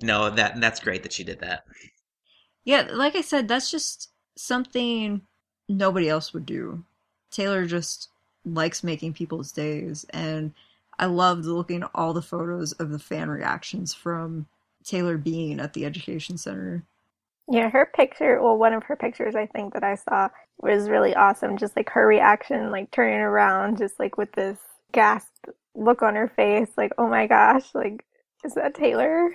No, 0.00 0.30
that 0.30 0.60
that's 0.60 0.80
great 0.80 1.02
that 1.02 1.12
she 1.12 1.24
did 1.24 1.40
that. 1.40 1.64
Yeah, 2.64 2.88
like 2.92 3.16
I 3.16 3.20
said, 3.22 3.48
that's 3.48 3.70
just 3.70 4.10
something 4.36 5.22
nobody 5.68 6.08
else 6.08 6.32
would 6.32 6.46
do. 6.46 6.84
Taylor 7.30 7.66
just 7.66 8.08
likes 8.44 8.84
making 8.84 9.14
people's 9.14 9.52
days, 9.52 10.04
and 10.10 10.52
I 10.98 11.06
loved 11.06 11.44
looking 11.44 11.82
at 11.82 11.90
all 11.94 12.12
the 12.12 12.22
photos 12.22 12.72
of 12.72 12.90
the 12.90 12.98
fan 12.98 13.28
reactions 13.28 13.94
from 13.94 14.46
Taylor 14.84 15.16
being 15.16 15.60
at 15.60 15.72
the 15.72 15.84
education 15.84 16.36
center. 16.38 16.84
Yeah, 17.48 17.70
her 17.70 17.90
picture, 17.94 18.40
well, 18.40 18.56
one 18.56 18.72
of 18.72 18.84
her 18.84 18.96
pictures 18.96 19.34
I 19.34 19.46
think 19.46 19.74
that 19.74 19.82
I 19.82 19.96
saw 19.96 20.28
was 20.58 20.88
really 20.88 21.14
awesome. 21.14 21.56
Just 21.56 21.76
like 21.76 21.90
her 21.90 22.06
reaction, 22.06 22.70
like 22.70 22.90
turning 22.90 23.20
around, 23.20 23.78
just 23.78 23.98
like 23.98 24.16
with 24.16 24.32
this 24.32 24.58
gasp 24.92 25.28
look 25.74 26.02
on 26.02 26.14
her 26.14 26.28
face, 26.28 26.70
like, 26.76 26.92
oh 26.98 27.08
my 27.08 27.26
gosh, 27.26 27.74
like, 27.74 28.04
is 28.44 28.54
that 28.54 28.74
Taylor? 28.74 29.30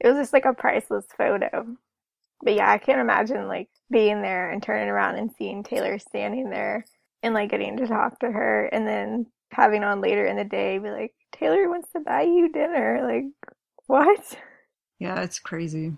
It 0.00 0.08
was 0.08 0.16
just 0.16 0.32
like 0.32 0.44
a 0.44 0.54
priceless 0.54 1.06
photo. 1.16 1.76
But 2.42 2.54
yeah, 2.54 2.70
I 2.70 2.78
can't 2.78 3.00
imagine 3.00 3.46
like 3.46 3.68
being 3.90 4.22
there 4.22 4.50
and 4.50 4.62
turning 4.62 4.88
around 4.88 5.16
and 5.16 5.30
seeing 5.38 5.62
Taylor 5.62 5.98
standing 5.98 6.50
there 6.50 6.84
and 7.22 7.34
like 7.34 7.50
getting 7.50 7.76
to 7.76 7.86
talk 7.86 8.18
to 8.20 8.30
her 8.30 8.66
and 8.66 8.86
then 8.86 9.26
having 9.52 9.84
on 9.84 10.00
later 10.00 10.24
in 10.24 10.36
the 10.36 10.44
day 10.44 10.78
be 10.78 10.90
like, 10.90 11.14
Taylor 11.32 11.68
wants 11.68 11.88
to 11.92 12.00
buy 12.00 12.22
you 12.22 12.50
dinner. 12.50 13.00
Like, 13.04 13.24
what? 13.86 14.38
Yeah, 14.98 15.20
it's 15.22 15.38
crazy. 15.38 15.92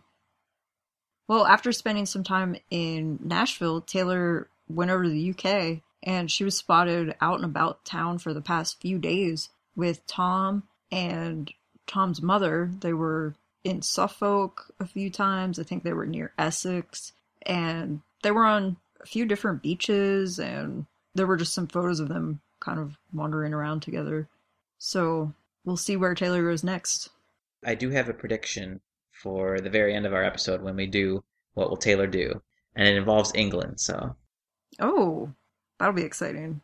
Well, 1.28 1.46
after 1.46 1.72
spending 1.72 2.07
some 2.07 2.24
time 2.24 2.57
in 2.70 3.18
Nashville, 3.22 3.80
Taylor 3.80 4.48
went 4.68 4.90
over 4.90 5.04
to 5.04 5.11
the 5.11 5.30
UK 5.30 5.83
and 6.02 6.30
she 6.30 6.44
was 6.44 6.57
spotted 6.57 7.14
out 7.20 7.37
and 7.37 7.44
about 7.44 7.85
town 7.85 8.18
for 8.18 8.35
the 8.35 8.42
past 8.42 8.80
few 8.80 8.98
days 8.98 9.48
with 9.74 10.07
Tom 10.07 10.64
and 10.92 11.50
Tom's 11.87 12.20
mother. 12.20 12.70
They 12.80 12.92
were 12.92 13.35
in 13.64 13.83
Suffolk 13.83 14.72
a 14.79 14.87
few 14.87 15.11
times. 15.11 15.59
I 15.59 15.62
think 15.64 15.83
they 15.83 15.92
were 15.92 16.07
near 16.07 16.33
Essex 16.38 17.12
and 17.42 18.00
they 18.22 18.31
were 18.31 18.44
on 18.44 18.77
a 19.03 19.07
few 19.07 19.24
different 19.27 19.62
beaches 19.62 20.38
and 20.38 20.87
there 21.14 21.27
were 21.27 21.37
just 21.37 21.55
some 21.55 21.66
photos 21.66 22.00
of 22.00 22.09
them 22.09 22.40
kind 22.61 22.79
of 22.79 22.96
wandering 23.12 23.53
around 23.55 23.81
together. 23.81 24.29
So 24.79 25.33
we'll 25.64 25.77
see 25.77 25.96
where 25.96 26.14
Taylor 26.14 26.42
goes 26.42 26.62
next. 26.64 27.09
I 27.64 27.74
do 27.74 27.90
have 27.90 28.09
a 28.09 28.14
prediction 28.14 28.81
for 29.11 29.61
the 29.61 29.70
very 29.70 29.94
end 29.94 30.05
of 30.07 30.12
our 30.12 30.24
episode 30.24 30.61
when 30.62 30.77
we 30.77 30.87
do 30.87 31.24
what 31.55 31.70
will 31.70 31.77
Taylor 31.77 32.07
do, 32.07 32.42
and 32.77 32.87
it 32.87 32.96
involves 32.96 33.33
England. 33.35 33.81
So, 33.81 34.16
Oh, 34.81 35.33
that'll 35.79 35.94
be 35.94 36.03
exciting. 36.03 36.61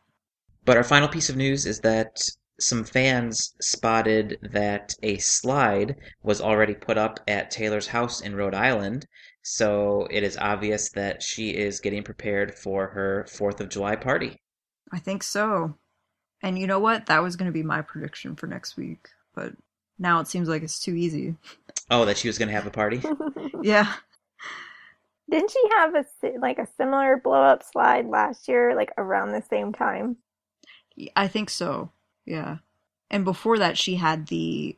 but 0.65 0.77
our 0.77 0.83
final 0.85 1.09
piece 1.09 1.31
of 1.31 1.37
news 1.37 1.65
is 1.65 1.81
that 1.81 2.21
some 2.61 2.85
fans 2.85 3.55
spotted 3.61 4.39
that 4.53 4.95
a 5.03 5.19
slide 5.19 5.97
was 6.23 6.41
already 6.41 6.75
put 6.75 6.99
up 6.99 7.21
at 7.27 7.51
Taylor's 7.51 7.89
house 7.89 8.21
in 8.21 8.37
Rhode 8.37 8.55
Island. 8.55 9.07
So 9.43 10.07
it 10.11 10.23
is 10.23 10.37
obvious 10.37 10.91
that 10.91 11.23
she 11.23 11.51
is 11.51 11.81
getting 11.81 12.03
prepared 12.03 12.55
for 12.55 12.89
her 12.89 13.27
4th 13.29 13.61
of 13.61 13.71
July 13.71 13.97
party. 13.97 14.37
I 14.93 14.99
think 14.99 15.23
so. 15.23 15.75
And 16.43 16.59
you 16.59 16.67
know 16.67 16.79
what? 16.79 17.07
That 17.07 17.23
was 17.23 17.37
going 17.37 17.51
to 17.51 17.53
be 17.53 17.63
my 17.63 17.83
prediction 17.83 18.37
for 18.37 18.47
next 18.47 18.77
week, 18.77 19.09
but 19.35 19.53
now 19.99 20.21
it 20.21 20.29
seems 20.29 20.49
like 20.49 20.63
it's 20.63 20.81
too 20.81 20.95
easy. 20.95 21.37
Oh, 21.91 22.05
that 22.05 22.19
she 22.19 22.29
was 22.29 22.39
going 22.39 22.49
to 22.49 22.55
have 22.55 22.67
a 22.67 22.71
party? 22.71 23.03
Yeah. 23.63 23.93
Didn't 25.31 25.51
she 25.51 25.63
have 25.77 25.95
a 25.95 26.05
like 26.41 26.59
a 26.59 26.67
similar 26.77 27.17
blow 27.17 27.43
up 27.43 27.63
slide 27.63 28.07
last 28.07 28.49
year, 28.49 28.75
like 28.75 28.91
around 28.99 29.31
the 29.31 29.43
same 29.49 29.73
time? 29.73 30.17
I 31.15 31.29
think 31.29 31.51
so. 31.51 31.93
Yeah. 32.31 32.59
And 33.11 33.25
before 33.25 33.59
that, 33.59 33.77
she 33.77 33.97
had 33.97 34.29
the 34.29 34.77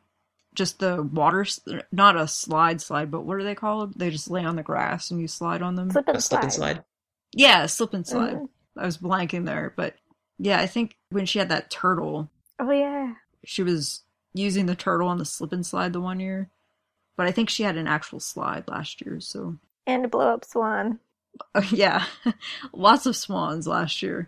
just 0.55 0.79
the 0.79 1.01
water, 1.03 1.45
not 1.91 2.15
a 2.15 2.27
slide 2.27 2.79
slide, 2.81 3.09
but 3.11 3.21
what 3.21 3.37
are 3.37 3.43
they 3.43 3.55
called? 3.55 3.93
They 3.97 4.09
just 4.09 4.29
lay 4.29 4.43
on 4.43 4.55
the 4.55 4.63
grass 4.63 5.09
and 5.11 5.19
you 5.21 5.27
slide 5.27 5.61
on 5.61 5.75
them. 5.75 5.89
Slip 5.91 6.07
and 6.07 6.17
a 6.17 6.21
slip 6.21 6.41
and 6.43 6.53
slide. 6.53 6.75
slide? 6.77 6.83
Yeah, 7.35 7.65
slip 7.67 7.93
and 7.93 8.05
slide. 8.07 8.35
Mhm. 8.35 8.49
I 8.77 8.85
was 8.85 8.97
blanking 8.97 9.45
there, 9.45 9.73
but 9.75 9.95
yeah, 10.39 10.59
I 10.59 10.67
think 10.67 10.95
when 11.09 11.25
she 11.27 11.39
had 11.39 11.49
that 11.49 11.69
turtle, 11.71 12.29
Oh 12.59 12.71
yeah. 12.71 13.13
she 13.43 13.61
was 13.63 14.01
using 14.33 14.65
the 14.67 14.75
turtle 14.75 15.07
on 15.07 15.17
the 15.19 15.25
slip 15.25 15.51
and 15.53 15.65
slide 15.65 15.93
the 15.93 16.01
one 16.01 16.19
year. 16.19 16.49
But 17.17 17.27
I 17.27 17.31
think 17.31 17.49
she 17.49 17.63
had 17.63 17.77
an 17.77 17.87
actual 17.87 18.19
slide 18.19 18.67
last 18.67 19.01
year, 19.05 19.19
so 19.19 19.57
And 19.85 20.05
a 20.05 20.07
blow 20.07 20.33
up 20.33 20.43
swan. 20.45 20.99
yeah, 21.71 22.05
lots 22.73 23.05
of 23.07 23.15
swans 23.15 23.67
last 23.67 24.01
year. 24.01 24.27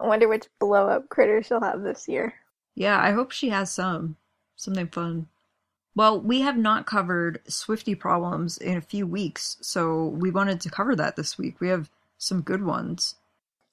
I 0.00 0.06
wonder 0.06 0.28
which 0.28 0.46
blow 0.58 0.88
up 0.88 1.08
critter 1.10 1.42
she'll 1.42 1.60
have 1.62 1.82
this 1.82 2.08
year. 2.08 2.34
Yeah, 2.74 2.98
I 2.98 3.12
hope 3.12 3.30
she 3.30 3.50
has 3.50 3.70
some 3.70 4.16
something 4.56 4.88
fun. 4.88 5.28
Well, 5.94 6.20
we 6.20 6.40
have 6.40 6.56
not 6.56 6.86
covered 6.86 7.40
Swifty 7.46 7.94
problems 7.94 8.56
in 8.56 8.76
a 8.76 8.82
few 8.82 9.06
weeks, 9.06 9.58
so 9.60 10.06
we 10.06 10.30
wanted 10.30 10.60
to 10.62 10.70
cover 10.70 10.96
that 10.96 11.16
this 11.16 11.36
week. 11.36 11.60
We 11.60 11.68
have 11.68 11.90
some 12.16 12.40
good 12.40 12.64
ones. 12.64 13.16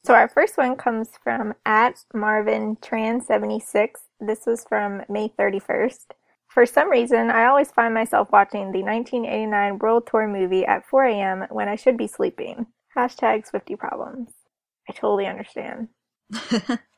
So 0.05 0.13
our 0.13 0.27
first 0.27 0.57
one 0.57 0.75
comes 0.75 1.09
from 1.23 1.53
at 1.65 2.03
Marvin 2.13 2.77
Tran 2.77 3.23
76. 3.23 4.01
This 4.19 4.45
was 4.45 4.65
from 4.65 5.03
May 5.07 5.29
31st. 5.29 6.07
For 6.47 6.65
some 6.65 6.89
reason, 6.89 7.29
I 7.29 7.45
always 7.45 7.71
find 7.71 7.93
myself 7.93 8.29
watching 8.31 8.71
the 8.71 8.81
1989 8.81 9.79
World 9.79 10.07
Tour 10.07 10.27
movie 10.27 10.65
at 10.65 10.85
4 10.87 11.05
a.m. 11.05 11.45
when 11.51 11.69
I 11.69 11.75
should 11.75 11.95
be 11.95 12.07
sleeping. 12.07 12.65
Hashtag 12.97 13.45
Swifty 13.45 13.75
problems. 13.75 14.31
I 14.89 14.93
totally 14.93 15.27
understand. 15.27 15.89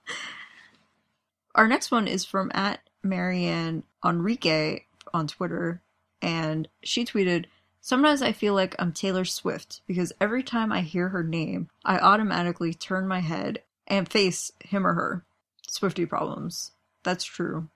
Our 1.54 1.68
next 1.68 1.92
one 1.92 2.08
is 2.08 2.24
from 2.24 2.52
at 2.54 2.80
Marianne 3.04 3.84
Enrique 4.06 4.86
on 5.14 5.28
Twitter, 5.28 5.82
and 6.22 6.68
she 6.84 7.04
tweeted, 7.04 7.46
Sometimes 7.82 8.22
I 8.22 8.32
feel 8.32 8.54
like 8.54 8.76
I'm 8.78 8.94
Taylor 8.94 9.26
Swift 9.26 9.82
because 9.88 10.14
every 10.22 10.44
time 10.44 10.72
I 10.72 10.82
hear 10.82 11.10
her 11.10 11.24
name, 11.24 11.68
I 11.84 11.98
automatically 11.98 12.74
turn 12.74 13.08
my 13.08 13.20
head 13.20 13.64
and 13.88 14.08
face 14.08 14.52
him 14.64 14.86
or 14.86 14.94
her. 14.94 15.26
Swifty 15.68 16.06
problems. 16.06 16.72
That's 17.04 17.24
true. 17.24 17.70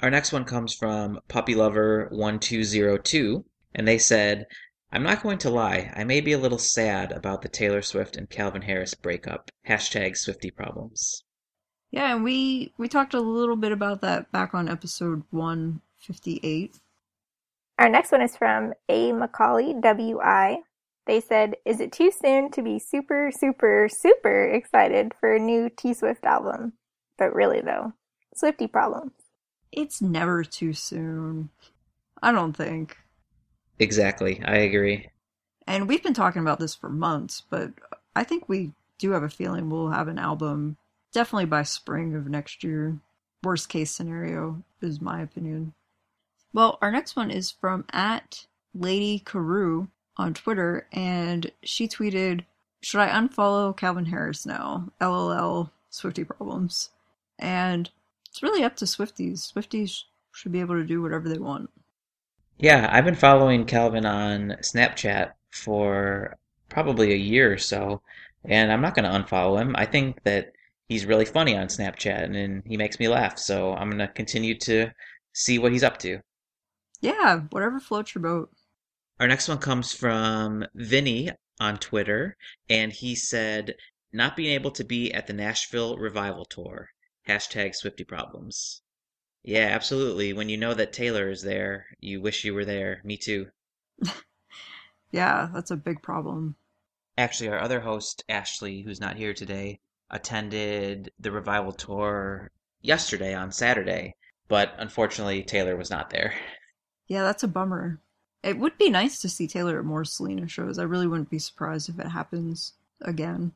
Our 0.00 0.10
next 0.10 0.32
one 0.32 0.44
comes 0.44 0.74
from 0.74 1.20
Puppy 1.28 1.54
Lover 1.54 2.08
1202, 2.10 3.44
and 3.74 3.86
they 3.86 3.98
said, 3.98 4.46
I'm 4.90 5.02
not 5.02 5.22
going 5.22 5.38
to 5.38 5.50
lie, 5.50 5.92
I 5.94 6.04
may 6.04 6.20
be 6.20 6.32
a 6.32 6.38
little 6.38 6.58
sad 6.58 7.12
about 7.12 7.42
the 7.42 7.48
Taylor 7.48 7.82
Swift 7.82 8.16
and 8.16 8.30
Calvin 8.30 8.62
Harris 8.62 8.94
breakup. 8.94 9.50
Hashtag 9.68 10.16
Swifty 10.16 10.50
problems. 10.50 11.22
Yeah, 11.94 12.12
and 12.12 12.24
we 12.24 12.72
we 12.76 12.88
talked 12.88 13.14
a 13.14 13.20
little 13.20 13.54
bit 13.54 13.70
about 13.70 14.00
that 14.00 14.32
back 14.32 14.52
on 14.52 14.68
episode 14.68 15.22
158. 15.30 16.80
Our 17.78 17.88
next 17.88 18.10
one 18.10 18.20
is 18.20 18.36
from 18.36 18.74
A. 18.88 19.12
Macaulay, 19.12 19.74
W.I. 19.80 20.58
They 21.06 21.20
said, 21.20 21.54
Is 21.64 21.78
it 21.78 21.92
too 21.92 22.10
soon 22.10 22.50
to 22.50 22.62
be 22.62 22.80
super, 22.80 23.30
super, 23.30 23.88
super 23.88 24.44
excited 24.44 25.12
for 25.20 25.36
a 25.36 25.38
new 25.38 25.70
T 25.70 25.94
Swift 25.94 26.24
album? 26.24 26.72
But 27.16 27.32
really, 27.32 27.60
though, 27.60 27.92
Swifty 28.34 28.66
problems. 28.66 29.12
It's 29.70 30.02
never 30.02 30.42
too 30.42 30.72
soon. 30.72 31.50
I 32.20 32.32
don't 32.32 32.56
think. 32.56 32.96
Exactly, 33.78 34.42
I 34.44 34.56
agree. 34.56 35.10
And 35.68 35.86
we've 35.86 36.02
been 36.02 36.12
talking 36.12 36.42
about 36.42 36.58
this 36.58 36.74
for 36.74 36.88
months, 36.88 37.44
but 37.48 37.70
I 38.16 38.24
think 38.24 38.48
we 38.48 38.72
do 38.98 39.12
have 39.12 39.22
a 39.22 39.28
feeling 39.28 39.70
we'll 39.70 39.90
have 39.90 40.08
an 40.08 40.18
album 40.18 40.76
definitely 41.14 41.46
by 41.46 41.62
spring 41.62 42.14
of 42.14 42.26
next 42.26 42.62
year. 42.62 42.98
Worst 43.42 43.68
case 43.68 43.90
scenario 43.90 44.62
is 44.82 45.00
my 45.00 45.22
opinion. 45.22 45.72
Well, 46.52 46.78
our 46.82 46.90
next 46.90 47.16
one 47.16 47.30
is 47.30 47.50
from 47.50 47.84
at 47.92 48.46
Lady 48.74 49.20
Carew 49.20 49.88
on 50.16 50.34
Twitter, 50.34 50.86
and 50.92 51.50
she 51.62 51.88
tweeted, 51.88 52.44
Should 52.82 53.00
I 53.00 53.08
unfollow 53.08 53.76
Calvin 53.76 54.06
Harris 54.06 54.44
now? 54.44 54.90
LOL, 55.00 55.70
Swifty 55.90 56.24
problems. 56.24 56.90
And 57.38 57.90
it's 58.28 58.42
really 58.42 58.64
up 58.64 58.76
to 58.76 58.84
Swifties. 58.84 59.52
Swifties 59.52 60.02
should 60.32 60.52
be 60.52 60.60
able 60.60 60.74
to 60.74 60.84
do 60.84 61.00
whatever 61.02 61.28
they 61.28 61.38
want. 61.38 61.70
Yeah, 62.58 62.88
I've 62.90 63.04
been 63.04 63.14
following 63.14 63.64
Calvin 63.64 64.06
on 64.06 64.56
Snapchat 64.60 65.32
for 65.50 66.36
probably 66.68 67.12
a 67.12 67.16
year 67.16 67.52
or 67.52 67.58
so, 67.58 68.00
and 68.44 68.72
I'm 68.72 68.80
not 68.80 68.94
going 68.94 69.10
to 69.10 69.18
unfollow 69.18 69.60
him. 69.60 69.74
I 69.76 69.86
think 69.86 70.22
that 70.24 70.52
he's 70.94 71.06
really 71.06 71.24
funny 71.24 71.56
on 71.56 71.66
Snapchat 71.66 72.22
and, 72.22 72.36
and 72.36 72.62
he 72.64 72.76
makes 72.76 73.00
me 73.00 73.08
laugh, 73.08 73.36
so 73.36 73.74
I'm 73.74 73.88
going 73.90 73.98
to 73.98 74.06
continue 74.06 74.56
to 74.60 74.92
see 75.32 75.58
what 75.58 75.72
he's 75.72 75.82
up 75.82 75.98
to. 75.98 76.20
Yeah, 77.00 77.40
whatever 77.50 77.80
floats 77.80 78.14
your 78.14 78.22
boat. 78.22 78.50
Our 79.18 79.26
next 79.26 79.48
one 79.48 79.58
comes 79.58 79.92
from 79.92 80.64
Vinny 80.72 81.32
on 81.58 81.78
Twitter, 81.78 82.36
and 82.68 82.92
he 82.92 83.16
said, 83.16 83.74
Not 84.12 84.36
being 84.36 84.52
able 84.52 84.70
to 84.70 84.84
be 84.84 85.12
at 85.12 85.26
the 85.26 85.32
Nashville 85.32 85.98
Revival 85.98 86.44
Tour. 86.44 86.90
Hashtag 87.28 87.74
Swifty 87.74 88.04
Problems. 88.04 88.80
Yeah, 89.42 89.66
absolutely. 89.66 90.32
When 90.32 90.48
you 90.48 90.56
know 90.56 90.74
that 90.74 90.92
Taylor 90.92 91.28
is 91.28 91.42
there, 91.42 91.86
you 91.98 92.20
wish 92.20 92.44
you 92.44 92.54
were 92.54 92.64
there. 92.64 93.00
Me 93.02 93.16
too. 93.16 93.48
Yeah, 95.10 95.48
that's 95.54 95.70
a 95.70 95.76
big 95.76 96.02
problem. 96.02 96.56
Actually, 97.16 97.50
our 97.50 97.60
other 97.60 97.78
host, 97.80 98.24
Ashley, 98.28 98.82
who's 98.82 99.00
not 99.00 99.16
here 99.16 99.32
today, 99.32 99.78
attended 100.14 101.12
the 101.18 101.30
Revival 101.30 101.72
Tour 101.72 102.50
yesterday 102.80 103.34
on 103.34 103.52
Saturday, 103.52 104.14
but 104.48 104.74
unfortunately, 104.78 105.42
Taylor 105.42 105.76
was 105.76 105.90
not 105.90 106.08
there. 106.08 106.32
Yeah, 107.08 107.22
that's 107.22 107.42
a 107.42 107.48
bummer. 107.48 108.00
It 108.42 108.58
would 108.58 108.78
be 108.78 108.90
nice 108.90 109.20
to 109.20 109.28
see 109.28 109.46
Taylor 109.46 109.78
at 109.78 109.84
more 109.84 110.04
Selena 110.04 110.48
shows. 110.48 110.78
I 110.78 110.84
really 110.84 111.06
wouldn't 111.06 111.30
be 111.30 111.38
surprised 111.38 111.88
if 111.88 111.98
it 111.98 112.08
happens 112.08 112.74
again. 113.02 113.52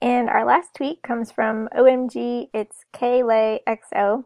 And 0.00 0.30
our 0.30 0.46
last 0.46 0.74
tweet 0.74 1.02
comes 1.02 1.30
from 1.30 1.68
OMG, 1.76 2.48
it's 2.54 2.84
KLayXO. 2.94 4.24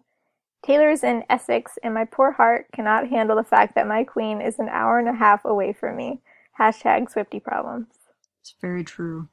Taylor's 0.64 1.02
in 1.02 1.24
Essex, 1.28 1.78
and 1.82 1.94
my 1.94 2.04
poor 2.04 2.32
heart 2.32 2.66
cannot 2.74 3.08
handle 3.08 3.36
the 3.36 3.44
fact 3.44 3.74
that 3.74 3.88
my 3.88 4.04
queen 4.04 4.40
is 4.40 4.58
an 4.58 4.68
hour 4.68 4.98
and 4.98 5.08
a 5.08 5.14
half 5.14 5.44
away 5.44 5.72
from 5.72 5.96
me. 5.96 6.20
Hashtag 6.58 7.10
Swifty 7.10 7.40
problems. 7.40 7.86
It's 8.40 8.54
very 8.60 8.84
true. 8.84 9.28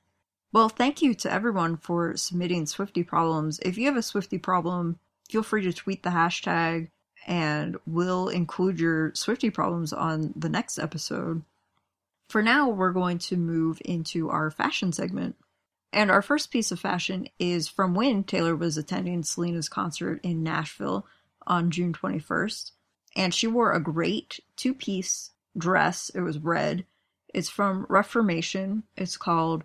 Well, 0.54 0.68
thank 0.68 1.02
you 1.02 1.14
to 1.16 1.32
everyone 1.32 1.78
for 1.78 2.18
submitting 2.18 2.66
Swifty 2.66 3.04
problems. 3.04 3.60
If 3.60 3.78
you 3.78 3.86
have 3.86 3.96
a 3.96 4.02
Swifty 4.02 4.38
problem, 4.38 5.00
feel 5.30 5.44
free 5.44 5.62
to 5.64 5.72
tweet 5.72 6.04
the 6.04 6.10
hashtag 6.10 6.90
and 7.26 7.78
we'll 7.86 8.28
include 8.28 8.80
your 8.80 9.14
Swifty 9.16 9.50
problems 9.50 9.94
on 9.94 10.34
the 10.36 10.50
next 10.50 10.78
episode. 10.78 11.44
For 12.28 12.42
now, 12.42 12.70
we're 12.70 12.92
going 12.92 13.20
to 13.20 13.38
move 13.38 13.82
into 13.86 14.30
our 14.30 14.52
fashion 14.52 14.92
segment. 14.92 15.36
And 15.94 16.12
our 16.12 16.22
first 16.22 16.52
piece 16.52 16.72
of 16.72 16.80
fashion 16.80 17.28
is 17.40 17.68
from 17.68 17.94
when 17.94 18.24
Taylor 18.24 18.56
was 18.56 18.78
attending 18.78 19.24
Selena's 19.24 19.70
concert 19.70 20.20
in 20.24 20.44
Nashville 20.44 21.06
on 21.48 21.72
June 21.72 21.94
21st. 21.94 22.72
And 23.16 23.34
she 23.34 23.48
wore 23.48 23.74
a 23.74 23.82
great 23.82 24.40
two 24.56 24.74
piece 24.74 25.32
dress. 25.58 26.10
It 26.14 26.22
was 26.22 26.40
red. 26.40 26.86
It's 27.34 27.50
from 27.50 27.86
Reformation. 27.90 28.84
It's 28.96 29.18
called 29.18 29.64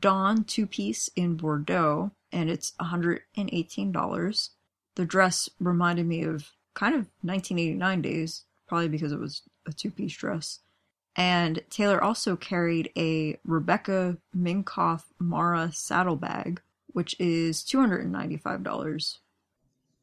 Dawn 0.00 0.44
Two 0.44 0.66
Piece 0.66 1.08
in 1.16 1.36
Bordeaux, 1.36 2.12
and 2.30 2.50
it's 2.50 2.72
$118. 2.80 4.48
The 4.94 5.04
dress 5.04 5.48
reminded 5.58 6.06
me 6.06 6.22
of 6.22 6.50
kind 6.74 6.94
of 6.94 7.08
1989 7.22 8.02
days, 8.02 8.44
probably 8.66 8.88
because 8.88 9.12
it 9.12 9.18
was 9.18 9.42
a 9.66 9.72
two 9.72 9.90
piece 9.90 10.14
dress. 10.14 10.60
And 11.14 11.62
Taylor 11.68 12.02
also 12.02 12.36
carried 12.36 12.90
a 12.96 13.38
Rebecca 13.44 14.16
Minkoff 14.36 15.04
Mara 15.18 15.70
saddlebag, 15.72 16.62
which 16.88 17.14
is 17.18 17.62
$295. 17.62 19.18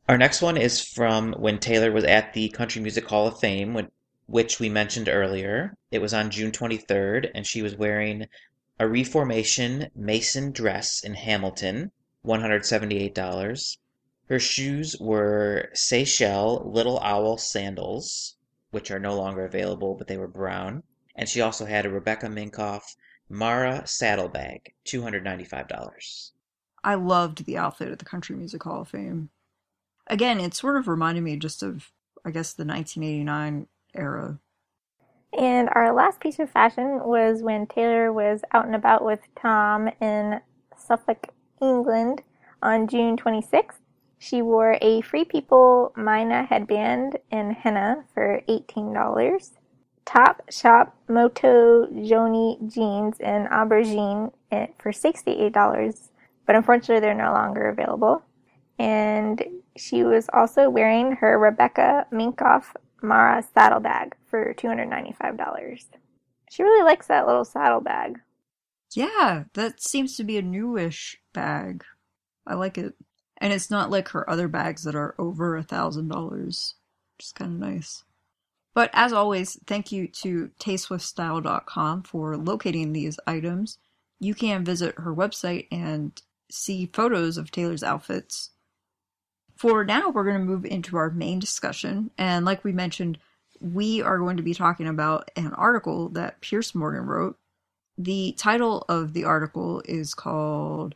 Our 0.08 0.17
next 0.17 0.41
one 0.41 0.58
is 0.58 0.82
from 0.82 1.34
when 1.34 1.60
Taylor 1.60 1.91
was 1.91 2.04
at 2.04 2.34
the 2.34 2.49
Country 2.49 2.82
Music 2.82 3.08
Hall 3.08 3.28
of 3.28 3.39
Fame, 3.39 3.88
which 4.28 4.60
we 4.60 4.69
mentioned 4.69 5.10
earlier. 5.10 5.75
It 5.91 6.02
was 6.02 6.13
on 6.13 6.30
June 6.30 6.52
23rd, 6.52 7.32
and 7.34 7.45
she 7.45 7.62
was 7.62 7.75
wearing 7.75 8.28
a 8.80 8.88
Reformation 8.88 9.89
Mason 9.94 10.52
dress 10.52 11.04
in 11.04 11.13
Hamilton, 11.13 11.92
$178. 12.26 13.78
Her 14.30 14.39
shoes 14.39 14.96
were 15.00 15.70
Seychelles 15.74 16.65
Little 16.65 17.00
Owl 17.00 17.38
sandals, 17.38 18.38
which 18.72 18.89
are 18.92 19.00
no 19.00 19.15
longer 19.15 19.44
available, 19.44 19.96
but 19.96 20.08
they 20.08 20.18
were 20.18 20.28
brown. 20.28 20.84
And 21.15 21.28
she 21.28 21.42
also 21.42 21.65
had 21.65 21.86
a 21.86 21.89
Rebecca 21.89 22.28
Minkoff 22.28 22.96
Mara 23.28 23.86
saddlebag, 23.86 24.74
$295. 24.86 26.32
I 26.84 26.96
loved 26.96 27.46
the 27.46 27.58
outfit 27.58 27.92
at 27.92 28.00
the 28.00 28.06
Country 28.06 28.36
Music 28.36 28.63
Hall 28.63 28.82
of 28.82 28.88
Fame. 28.88 29.30
Again, 30.08 30.39
it 30.39 30.54
sort 30.54 30.78
of 30.78 30.88
reminded 30.88 31.24
me 31.24 31.36
just 31.36 31.62
of, 31.62 31.92
I 32.24 32.32
guess, 32.32 32.54
the 32.54 32.65
1989 32.65 33.68
era. 33.94 34.39
And 35.38 35.70
our 35.74 35.94
last 35.94 36.20
piece 36.20 36.39
of 36.39 36.50
fashion 36.50 37.02
was 37.04 37.44
when 37.44 37.68
Taylor 37.68 38.12
was 38.12 38.42
out 38.54 38.65
and 38.65 38.76
about 38.76 39.04
with 39.06 39.20
Tom 39.39 39.89
in 40.02 40.42
Suffolk, 40.76 41.28
England 41.62 42.24
on 42.62 42.88
June 42.88 43.15
26th. 43.15 43.78
She 44.18 44.42
wore 44.42 44.78
a 44.82 45.02
Free 45.02 45.24
People 45.24 45.94
Mina 45.96 46.44
headband 46.44 47.18
in 47.32 47.52
henna 47.52 48.04
for 48.13 48.42
$18. 48.50 49.52
Top 50.06 50.42
Shop 50.50 50.98
Moto 51.08 51.86
Joni 51.88 52.74
jeans 52.74 53.20
in 53.20 53.48
aubergine 53.52 54.34
for 54.80 54.92
$68, 54.92 56.10
but 56.46 56.56
unfortunately 56.56 57.00
they're 57.00 57.13
no 57.13 57.32
longer 57.32 57.70
available. 57.70 58.24
And 58.80 59.44
she 59.78 60.04
was 60.04 60.30
also 60.34 60.70
wearing 60.70 61.12
her 61.18 61.38
Rebecca 61.38 62.08
Minkoff 62.12 62.74
Mara 63.01 63.43
saddlebag 63.53 64.15
for 64.29 64.53
$295. 64.53 65.85
She 66.49 66.63
really 66.63 66.83
likes 66.83 67.07
that 67.07 67.27
little 67.27 67.45
saddlebag. 67.45 68.19
Yeah, 68.91 69.43
that 69.53 69.81
seems 69.81 70.17
to 70.17 70.23
be 70.23 70.38
a 70.38 70.41
newish 70.41 71.19
bag. 71.33 71.83
I 72.47 72.55
like 72.55 72.77
it. 72.77 72.95
And 73.38 73.53
it's 73.53 73.69
not 73.69 73.91
like 73.91 74.09
her 74.09 74.29
other 74.29 74.47
bags 74.47 74.83
that 74.83 74.95
are 74.95 75.15
over 75.17 75.55
a 75.55 75.63
thousand 75.63 76.09
dollars. 76.09 76.75
Just 77.19 77.35
kind 77.35 77.53
of 77.53 77.59
nice. 77.59 78.03
But 78.73 78.89
as 78.93 79.13
always, 79.13 79.59
thank 79.67 79.91
you 79.91 80.07
to 80.07 80.51
tayswiftstyle.com 80.59 82.03
for 82.03 82.38
locating 82.38 82.93
these 82.93 83.19
items. 83.27 83.77
You 84.19 84.33
can 84.33 84.65
visit 84.65 84.95
her 84.97 85.13
website 85.13 85.67
and 85.71 86.19
see 86.51 86.89
photos 86.91 87.38
of 87.38 87.51
Taylor's 87.51 87.83
outfits. 87.83 88.51
For 89.60 89.84
now, 89.84 90.08
we're 90.08 90.24
going 90.24 90.39
to 90.39 90.45
move 90.45 90.63
into 90.63 90.95
our 90.95 91.10
main 91.10 91.38
discussion. 91.38 92.12
And 92.17 92.45
like 92.45 92.63
we 92.63 92.72
mentioned, 92.72 93.17
we 93.60 94.02
are 94.02 94.17
going 94.17 94.38
to 94.38 94.43
be 94.43 94.54
talking 94.54 94.88
about 94.88 95.30
an 95.36 95.52
article 95.52 96.08
that 96.12 96.39
Piers 96.39 96.74
Morgan 96.74 97.06
wrote. 97.06 97.38
The 97.98 98.34
title 98.38 98.86
of 98.88 99.12
the 99.12 99.26
article 99.26 99.82
is 99.84 100.13
called 100.13 100.95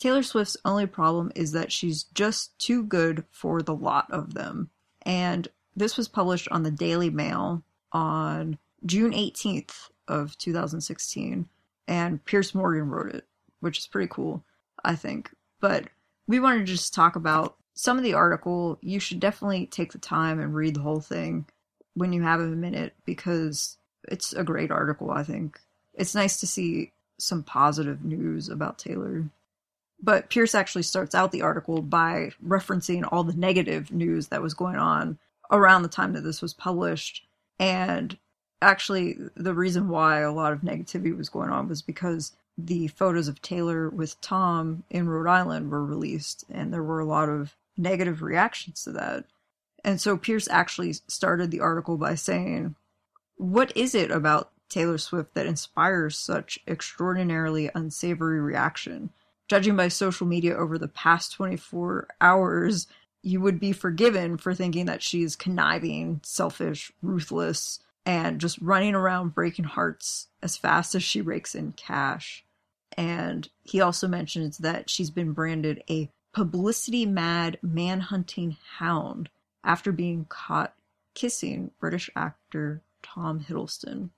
Taylor 0.00 0.24
Swift's 0.24 0.56
only 0.64 0.86
problem 0.86 1.30
is 1.36 1.52
that 1.52 1.70
she's 1.70 2.02
just 2.02 2.58
too 2.58 2.82
good 2.82 3.22
for 3.30 3.62
the 3.62 3.76
lot 3.76 4.10
of 4.10 4.34
them. 4.34 4.70
And 5.02 5.46
this 5.76 5.96
was 5.96 6.08
published 6.08 6.48
on 6.50 6.64
the 6.64 6.72
Daily 6.72 7.10
Mail 7.10 7.62
on 7.92 8.58
June 8.84 9.12
18th 9.12 9.88
of 10.08 10.36
2016 10.36 11.48
and 11.86 12.24
Piers 12.24 12.56
Morgan 12.56 12.88
wrote 12.88 13.14
it, 13.14 13.28
which 13.60 13.78
is 13.78 13.86
pretty 13.86 14.08
cool, 14.10 14.42
I 14.84 14.96
think. 14.96 15.30
But 15.60 15.84
we 16.26 16.40
wanted 16.40 16.66
to 16.66 16.72
just 16.72 16.92
talk 16.92 17.14
about 17.14 17.54
some 17.74 17.96
of 17.96 18.04
the 18.04 18.14
article, 18.14 18.78
you 18.82 19.00
should 19.00 19.20
definitely 19.20 19.66
take 19.66 19.92
the 19.92 19.98
time 19.98 20.40
and 20.40 20.54
read 20.54 20.74
the 20.74 20.82
whole 20.82 21.00
thing 21.00 21.46
when 21.94 22.12
you 22.12 22.22
have 22.22 22.40
a 22.40 22.46
minute 22.46 22.94
because 23.04 23.76
it's 24.08 24.32
a 24.32 24.44
great 24.44 24.70
article, 24.70 25.10
I 25.10 25.22
think. 25.22 25.60
It's 25.94 26.14
nice 26.14 26.40
to 26.40 26.46
see 26.46 26.92
some 27.18 27.42
positive 27.42 28.04
news 28.04 28.48
about 28.48 28.78
Taylor. 28.78 29.28
But 30.02 30.30
Piers 30.30 30.54
actually 30.54 30.82
starts 30.82 31.14
out 31.14 31.30
the 31.30 31.42
article 31.42 31.82
by 31.82 32.30
referencing 32.44 33.06
all 33.10 33.22
the 33.22 33.34
negative 33.34 33.92
news 33.92 34.28
that 34.28 34.42
was 34.42 34.54
going 34.54 34.76
on 34.76 35.18
around 35.50 35.82
the 35.82 35.88
time 35.88 36.14
that 36.14 36.22
this 36.22 36.40
was 36.40 36.54
published. 36.54 37.26
And 37.58 38.16
actually, 38.62 39.18
the 39.34 39.54
reason 39.54 39.88
why 39.88 40.20
a 40.20 40.32
lot 40.32 40.52
of 40.52 40.60
negativity 40.60 41.16
was 41.16 41.28
going 41.28 41.50
on 41.50 41.68
was 41.68 41.82
because 41.82 42.32
the 42.56 42.88
photos 42.88 43.28
of 43.28 43.42
Taylor 43.42 43.88
with 43.90 44.20
Tom 44.20 44.84
in 44.90 45.08
Rhode 45.08 45.30
Island 45.30 45.70
were 45.70 45.84
released, 45.84 46.44
and 46.50 46.72
there 46.72 46.82
were 46.82 47.00
a 47.00 47.06
lot 47.06 47.28
of 47.28 47.56
negative 47.80 48.22
reactions 48.22 48.84
to 48.84 48.92
that. 48.92 49.24
And 49.84 50.00
so 50.00 50.16
Piers 50.16 50.48
actually 50.48 50.92
started 50.92 51.50
the 51.50 51.60
article 51.60 51.96
by 51.96 52.14
saying, 52.14 52.76
What 53.36 53.76
is 53.76 53.94
it 53.94 54.10
about 54.10 54.52
Taylor 54.68 54.98
Swift 54.98 55.34
that 55.34 55.46
inspires 55.46 56.18
such 56.18 56.58
extraordinarily 56.66 57.70
unsavory 57.74 58.40
reaction? 58.40 59.10
Judging 59.48 59.76
by 59.76 59.88
social 59.88 60.26
media 60.26 60.54
over 60.54 60.78
the 60.78 60.88
past 60.88 61.32
24 61.32 62.08
hours, 62.20 62.86
you 63.22 63.40
would 63.40 63.58
be 63.58 63.72
forgiven 63.72 64.36
for 64.36 64.54
thinking 64.54 64.86
that 64.86 65.02
she's 65.02 65.36
conniving, 65.36 66.20
selfish, 66.22 66.92
ruthless, 67.02 67.80
and 68.06 68.40
just 68.40 68.58
running 68.60 68.94
around 68.94 69.34
breaking 69.34 69.64
hearts 69.64 70.28
as 70.42 70.56
fast 70.56 70.94
as 70.94 71.02
she 71.02 71.20
rakes 71.20 71.54
in 71.54 71.72
cash. 71.72 72.44
And 72.96 73.48
he 73.62 73.80
also 73.80 74.08
mentions 74.08 74.58
that 74.58 74.88
she's 74.88 75.10
been 75.10 75.32
branded 75.32 75.82
a 75.88 76.10
publicity 76.32 77.06
mad 77.06 77.58
manhunting 77.62 78.56
hound 78.78 79.28
after 79.64 79.92
being 79.92 80.26
caught 80.28 80.74
kissing 81.14 81.70
British 81.80 82.08
actor 82.14 82.82
Tom 83.02 83.40
Hiddleston. 83.40 84.10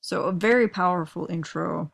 So, 0.00 0.22
a 0.22 0.32
very 0.32 0.68
powerful 0.68 1.26
intro 1.28 1.90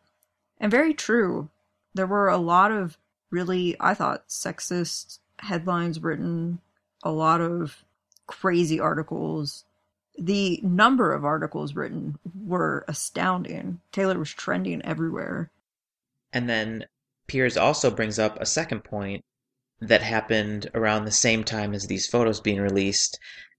and 0.59 0.71
very 0.71 0.95
true. 0.95 1.49
There 1.95 2.07
were 2.07 2.29
a 2.29 2.39
lot 2.39 2.71
of 2.71 2.99
really, 3.31 3.77
I 3.81 3.95
thought, 3.95 4.29
sexist 4.29 5.19
headlines 5.39 6.01
written, 6.01 6.61
a 7.03 7.11
lot 7.11 7.41
of 7.41 7.85
crazy 8.27 8.79
articles. 8.79 9.65
The 10.19 10.61
number 10.63 11.13
of 11.13 11.25
articles 11.25 11.75
written 11.75 12.19
were 12.45 12.85
astounding. 12.89 13.81
Taylor 13.93 14.19
was 14.19 14.31
trending 14.31 14.83
everywhere. 14.83 15.51
And 16.33 16.49
then 16.49 16.87
Piers 17.27 17.57
also 17.57 17.91
brings 17.91 18.19
up 18.19 18.41
a 18.41 18.47
second 18.47 18.85
point 18.85 19.25
that 19.81 20.03
happened 20.03 20.71
around 20.75 21.05
the 21.05 21.11
same 21.11 21.45
time 21.45 21.75
as 21.75 21.87
these 21.87 22.07
photos 22.07 22.41
being 22.41 22.61
released, 22.61 23.19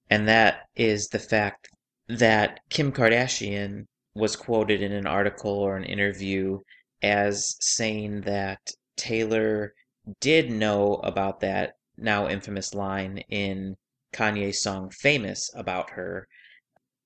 and 0.10 0.28
that 0.28 0.68
is 0.76 1.10
the 1.10 1.20
fact 1.20 1.70
that 2.08 2.60
Kim 2.70 2.92
Kardashian 2.92 3.86
was 4.16 4.36
quoted 4.36 4.82
in 4.82 4.92
an 4.92 5.06
article 5.06 5.52
or 5.52 5.78
an 5.78 5.84
interview 5.84 6.60
as 7.04 7.56
saying 7.60 8.22
that 8.22 8.72
Taylor 8.96 9.74
did 10.20 10.50
know 10.50 10.96
about 10.96 11.42
that 11.42 11.76
now 11.98 12.28
infamous 12.28 12.74
line 12.74 13.20
in 13.30 13.76
Kanye's 14.14 14.62
song 14.62 14.90
Famous 14.90 15.52
about 15.54 15.92
her. 15.92 16.28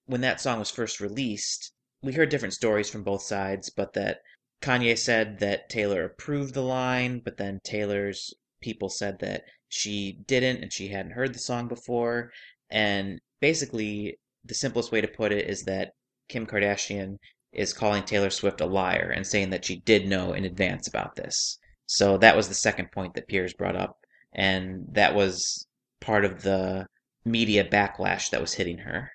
When 0.05 0.21
that 0.21 0.39
song 0.39 0.59
was 0.59 0.71
first 0.71 0.99
released, 0.99 1.73
we 2.01 2.13
heard 2.13 2.29
different 2.29 2.53
stories 2.53 2.89
from 2.89 3.03
both 3.03 3.23
sides, 3.23 3.69
but 3.69 3.93
that 3.93 4.21
Kanye 4.61 4.97
said 4.97 5.39
that 5.39 5.69
Taylor 5.69 6.03
approved 6.05 6.53
the 6.53 6.61
line, 6.61 7.19
but 7.19 7.37
then 7.37 7.59
Taylor's 7.63 8.33
people 8.61 8.89
said 8.89 9.19
that 9.19 9.43
she 9.69 10.19
didn't 10.27 10.61
and 10.61 10.71
she 10.71 10.87
hadn't 10.87 11.13
heard 11.13 11.33
the 11.33 11.39
song 11.39 11.67
before. 11.67 12.31
And 12.69 13.19
basically, 13.39 14.17
the 14.45 14.53
simplest 14.53 14.91
way 14.91 15.01
to 15.01 15.07
put 15.07 15.31
it 15.31 15.49
is 15.49 15.63
that 15.63 15.91
Kim 16.29 16.45
Kardashian 16.45 17.17
is 17.53 17.73
calling 17.73 18.03
Taylor 18.03 18.29
Swift 18.29 18.61
a 18.61 18.65
liar 18.65 19.11
and 19.15 19.27
saying 19.27 19.49
that 19.49 19.65
she 19.65 19.81
did 19.81 20.07
know 20.07 20.33
in 20.33 20.45
advance 20.45 20.87
about 20.87 21.15
this. 21.15 21.57
So 21.85 22.17
that 22.19 22.37
was 22.37 22.47
the 22.47 22.53
second 22.53 22.91
point 22.91 23.13
that 23.15 23.27
Piers 23.27 23.53
brought 23.53 23.75
up. 23.75 23.97
And 24.33 24.85
that 24.93 25.13
was 25.13 25.67
part 25.99 26.23
of 26.23 26.41
the 26.41 26.87
media 27.25 27.65
backlash 27.65 28.29
that 28.29 28.41
was 28.41 28.53
hitting 28.53 28.77
her. 28.79 29.11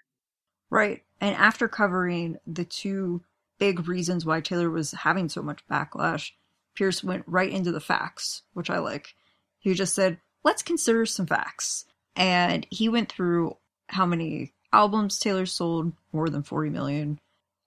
Right. 0.69 1.03
And 1.21 1.35
after 1.37 1.69
covering 1.69 2.37
the 2.47 2.65
two 2.65 3.23
big 3.59 3.89
reasons 3.89 4.27
why 4.27 4.41
Taylor 4.41 4.71
was 4.71 4.93
having 4.93 5.29
so 5.29 5.43
much 5.43 5.67
backlash, 5.71 6.33
Piers 6.75 7.03
went 7.03 7.25
right 7.27 7.51
into 7.51 7.73
the 7.73 7.81
facts, 7.81 8.43
which 8.53 8.69
I 8.69 8.79
like. 8.79 9.15
He 9.67 9.75
just 9.75 9.97
said, 9.97 10.19
let's 10.45 10.63
consider 10.63 11.05
some 11.07 11.27
facts. 11.27 11.87
And 12.15 12.65
he 12.71 12.89
went 12.89 13.11
through 13.11 13.57
how 13.89 14.07
many 14.07 14.53
albums 14.73 15.19
Taylor 15.19 15.45
sold, 15.45 15.93
more 16.13 16.29
than 16.29 16.45
40 16.45 16.71
million, 16.71 17.19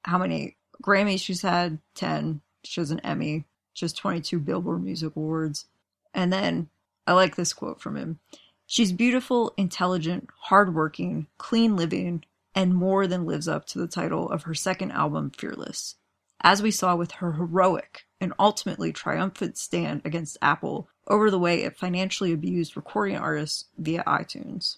how 0.06 0.18
many 0.18 0.56
Grammys 0.82 1.20
she's 1.20 1.42
had, 1.42 1.80
10. 1.96 2.40
She 2.64 2.80
has 2.80 2.92
an 2.92 3.02
Emmy, 3.02 3.44
she 3.74 3.84
has 3.84 3.92
22 3.92 4.40
Billboard 4.40 4.82
Music 4.82 5.14
Awards. 5.14 5.66
And 6.14 6.32
then 6.32 6.70
I 7.06 7.12
like 7.12 7.36
this 7.36 7.52
quote 7.52 7.82
from 7.82 7.98
him 7.98 8.20
She's 8.66 8.94
beautiful, 8.94 9.54
intelligent, 9.58 10.30
hardworking, 10.44 11.28
clean 11.38 11.76
living, 11.76 12.24
and 12.56 12.74
more 12.74 13.08
than 13.08 13.26
lives 13.26 13.50
up 13.50 13.66
to 13.68 13.78
the 13.78 13.88
title 13.88 14.30
of 14.30 14.44
her 14.44 14.54
second 14.54 14.92
album, 14.92 15.32
Fearless. 15.38 15.96
As 16.40 16.62
we 16.62 16.72
saw 16.72 16.96
with 16.96 17.12
her 17.12 17.34
heroic 17.34 18.06
and 18.22 18.34
ultimately 18.40 18.92
triumphant 18.92 19.58
stand 19.58 20.02
against 20.04 20.38
Apple 20.42 20.90
over 21.08 21.32
the 21.32 21.40
way 21.40 21.64
it 21.64 21.78
financially 21.78 22.34
abused 22.34 22.76
recording 22.76 23.18
artists 23.18 23.66
via 23.78 24.04
iTunes. 24.06 24.78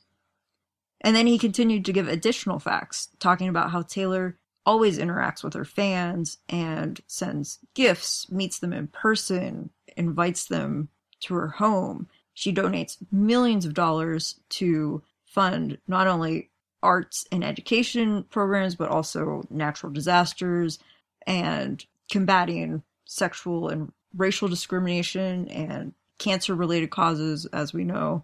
And 1.01 1.15
then 1.15 1.27
he 1.27 1.39
continued 1.39 1.85
to 1.85 1.93
give 1.93 2.07
additional 2.07 2.59
facts, 2.59 3.09
talking 3.19 3.47
about 3.47 3.71
how 3.71 3.81
Taylor 3.81 4.37
always 4.65 4.99
interacts 4.99 5.43
with 5.43 5.53
her 5.55 5.65
fans 5.65 6.37
and 6.47 7.01
sends 7.07 7.59
gifts, 7.73 8.29
meets 8.31 8.59
them 8.59 8.73
in 8.73 8.87
person, 8.87 9.71
invites 9.97 10.45
them 10.45 10.89
to 11.21 11.33
her 11.33 11.47
home. 11.47 12.07
She 12.33 12.53
donates 12.53 12.97
millions 13.11 13.65
of 13.65 13.73
dollars 13.73 14.39
to 14.49 15.01
fund 15.25 15.79
not 15.87 16.07
only 16.07 16.51
arts 16.83 17.25
and 17.31 17.43
education 17.43 18.25
programs, 18.29 18.75
but 18.75 18.89
also 18.89 19.43
natural 19.49 19.91
disasters 19.91 20.79
and 21.25 21.83
combating 22.11 22.83
sexual 23.11 23.67
and 23.67 23.91
racial 24.15 24.47
discrimination 24.47 25.49
and 25.49 25.93
cancer 26.17 26.55
related 26.55 26.89
causes, 26.89 27.45
as 27.47 27.73
we 27.73 27.83
know. 27.83 28.23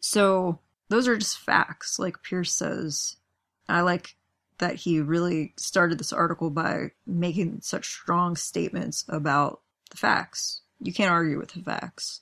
So 0.00 0.58
those 0.90 1.08
are 1.08 1.16
just 1.16 1.38
facts, 1.38 1.98
like 1.98 2.22
Piers 2.22 2.52
says. 2.52 3.16
I 3.68 3.80
like 3.80 4.14
that 4.58 4.76
he 4.76 5.00
really 5.00 5.54
started 5.56 5.98
this 5.98 6.12
article 6.12 6.50
by 6.50 6.90
making 7.06 7.60
such 7.62 7.86
strong 7.86 8.36
statements 8.36 9.04
about 9.08 9.62
the 9.90 9.96
facts. 9.96 10.60
You 10.80 10.92
can't 10.92 11.10
argue 11.10 11.38
with 11.38 11.52
the 11.52 11.62
facts. 11.62 12.20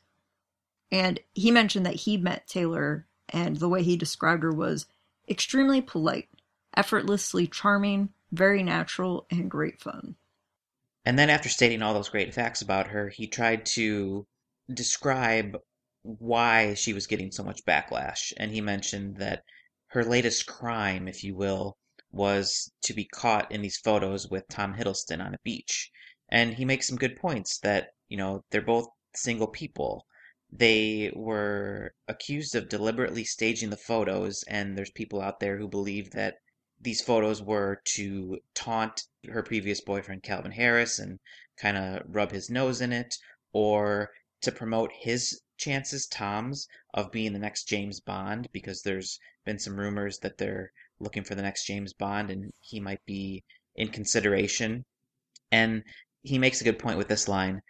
And 0.92 1.18
he 1.34 1.50
mentioned 1.50 1.84
that 1.86 1.96
he 1.96 2.16
met 2.16 2.46
Taylor, 2.46 3.06
and 3.28 3.56
the 3.56 3.68
way 3.68 3.82
he 3.82 3.96
described 3.96 4.44
her 4.44 4.52
was 4.52 4.86
extremely 5.28 5.80
polite, 5.80 6.28
effortlessly 6.76 7.48
charming, 7.48 8.10
very 8.30 8.62
natural, 8.62 9.26
and 9.30 9.50
great 9.50 9.80
fun. 9.80 10.14
And 11.04 11.18
then, 11.18 11.30
after 11.30 11.48
stating 11.48 11.82
all 11.82 11.94
those 11.94 12.08
great 12.08 12.32
facts 12.34 12.62
about 12.62 12.88
her, 12.88 13.08
he 13.10 13.26
tried 13.26 13.66
to 13.66 14.26
describe 14.72 15.58
why 16.02 16.74
she 16.74 16.92
was 16.92 17.06
getting 17.06 17.30
so 17.30 17.42
much 17.42 17.64
backlash. 17.64 18.32
And 18.36 18.50
he 18.50 18.60
mentioned 18.60 19.16
that 19.18 19.42
her 19.88 20.04
latest 20.04 20.46
crime, 20.46 21.06
if 21.06 21.22
you 21.22 21.34
will, 21.34 21.76
was 22.10 22.70
to 22.82 22.94
be 22.94 23.04
caught 23.04 23.50
in 23.52 23.60
these 23.62 23.78
photos 23.78 24.28
with 24.30 24.48
Tom 24.48 24.74
Hiddleston 24.74 25.24
on 25.24 25.34
a 25.34 25.38
beach. 25.44 25.90
And 26.30 26.54
he 26.54 26.64
makes 26.64 26.86
some 26.88 26.96
good 26.96 27.16
points 27.16 27.58
that, 27.60 27.88
you 28.08 28.16
know, 28.16 28.42
they're 28.50 28.62
both 28.62 28.88
single 29.14 29.48
people. 29.48 30.06
They 30.50 31.12
were 31.14 31.92
accused 32.08 32.54
of 32.54 32.68
deliberately 32.68 33.24
staging 33.24 33.70
the 33.70 33.76
photos, 33.76 34.44
and 34.44 34.76
there's 34.78 34.90
people 34.90 35.20
out 35.20 35.40
there 35.40 35.58
who 35.58 35.68
believe 35.68 36.12
that 36.12 36.36
these 36.84 37.00
photos 37.00 37.42
were 37.42 37.80
to 37.84 38.38
taunt 38.52 39.04
her 39.28 39.42
previous 39.42 39.80
boyfriend, 39.80 40.22
Calvin 40.22 40.52
Harris, 40.52 40.98
and 40.98 41.18
kind 41.56 41.78
of 41.78 42.02
rub 42.06 42.30
his 42.30 42.50
nose 42.50 42.82
in 42.82 42.92
it, 42.92 43.16
or 43.54 44.10
to 44.42 44.52
promote 44.52 44.92
his 44.92 45.40
chances, 45.56 46.06
Tom's, 46.06 46.68
of 46.92 47.10
being 47.10 47.32
the 47.32 47.38
next 47.38 47.64
James 47.64 48.00
Bond, 48.00 48.48
because 48.52 48.82
there's 48.82 49.18
been 49.46 49.58
some 49.58 49.80
rumors 49.80 50.18
that 50.18 50.36
they're 50.36 50.72
looking 51.00 51.24
for 51.24 51.34
the 51.34 51.42
next 51.42 51.64
James 51.64 51.94
Bond 51.94 52.30
and 52.30 52.52
he 52.60 52.80
might 52.80 53.04
be 53.06 53.42
in 53.74 53.88
consideration. 53.88 54.84
And 55.50 55.84
he 56.22 56.38
makes 56.38 56.60
a 56.60 56.64
good 56.64 56.78
point 56.78 56.98
with 56.98 57.08
this 57.08 57.28
line. 57.28 57.62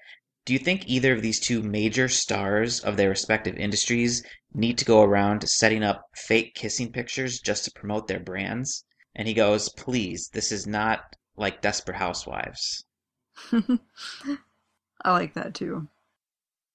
Do 0.44 0.52
you 0.52 0.58
think 0.58 0.88
either 0.88 1.12
of 1.12 1.22
these 1.22 1.38
two 1.38 1.62
major 1.62 2.08
stars 2.08 2.80
of 2.80 2.96
their 2.96 3.10
respective 3.10 3.56
industries 3.56 4.24
need 4.52 4.76
to 4.78 4.84
go 4.84 5.02
around 5.02 5.48
setting 5.48 5.84
up 5.84 6.02
fake 6.16 6.54
kissing 6.54 6.90
pictures 6.90 7.38
just 7.38 7.64
to 7.64 7.70
promote 7.70 8.08
their 8.08 8.20
brands? 8.20 8.84
And 9.14 9.28
he 9.28 9.34
goes, 9.34 9.68
Please, 9.68 10.28
this 10.32 10.52
is 10.52 10.66
not 10.66 11.16
like 11.36 11.62
Desperate 11.62 11.96
Housewives. 11.96 12.84
I 13.52 15.12
like 15.12 15.34
that 15.34 15.54
too. 15.54 15.88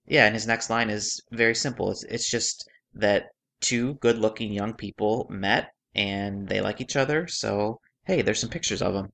Yeah, 0.07 0.25
and 0.25 0.33
his 0.33 0.47
next 0.47 0.69
line 0.69 0.89
is 0.89 1.21
very 1.31 1.55
simple. 1.55 1.91
It's, 1.91 2.03
it's 2.03 2.29
just 2.29 2.67
that 2.95 3.27
two 3.61 3.95
good 3.95 4.17
looking 4.17 4.51
young 4.51 4.73
people 4.73 5.27
met 5.29 5.71
and 5.95 6.47
they 6.47 6.61
like 6.61 6.81
each 6.81 6.95
other. 6.95 7.27
So, 7.27 7.79
hey, 8.05 8.21
there's 8.21 8.39
some 8.39 8.49
pictures 8.49 8.81
of 8.81 8.93
them. 8.93 9.11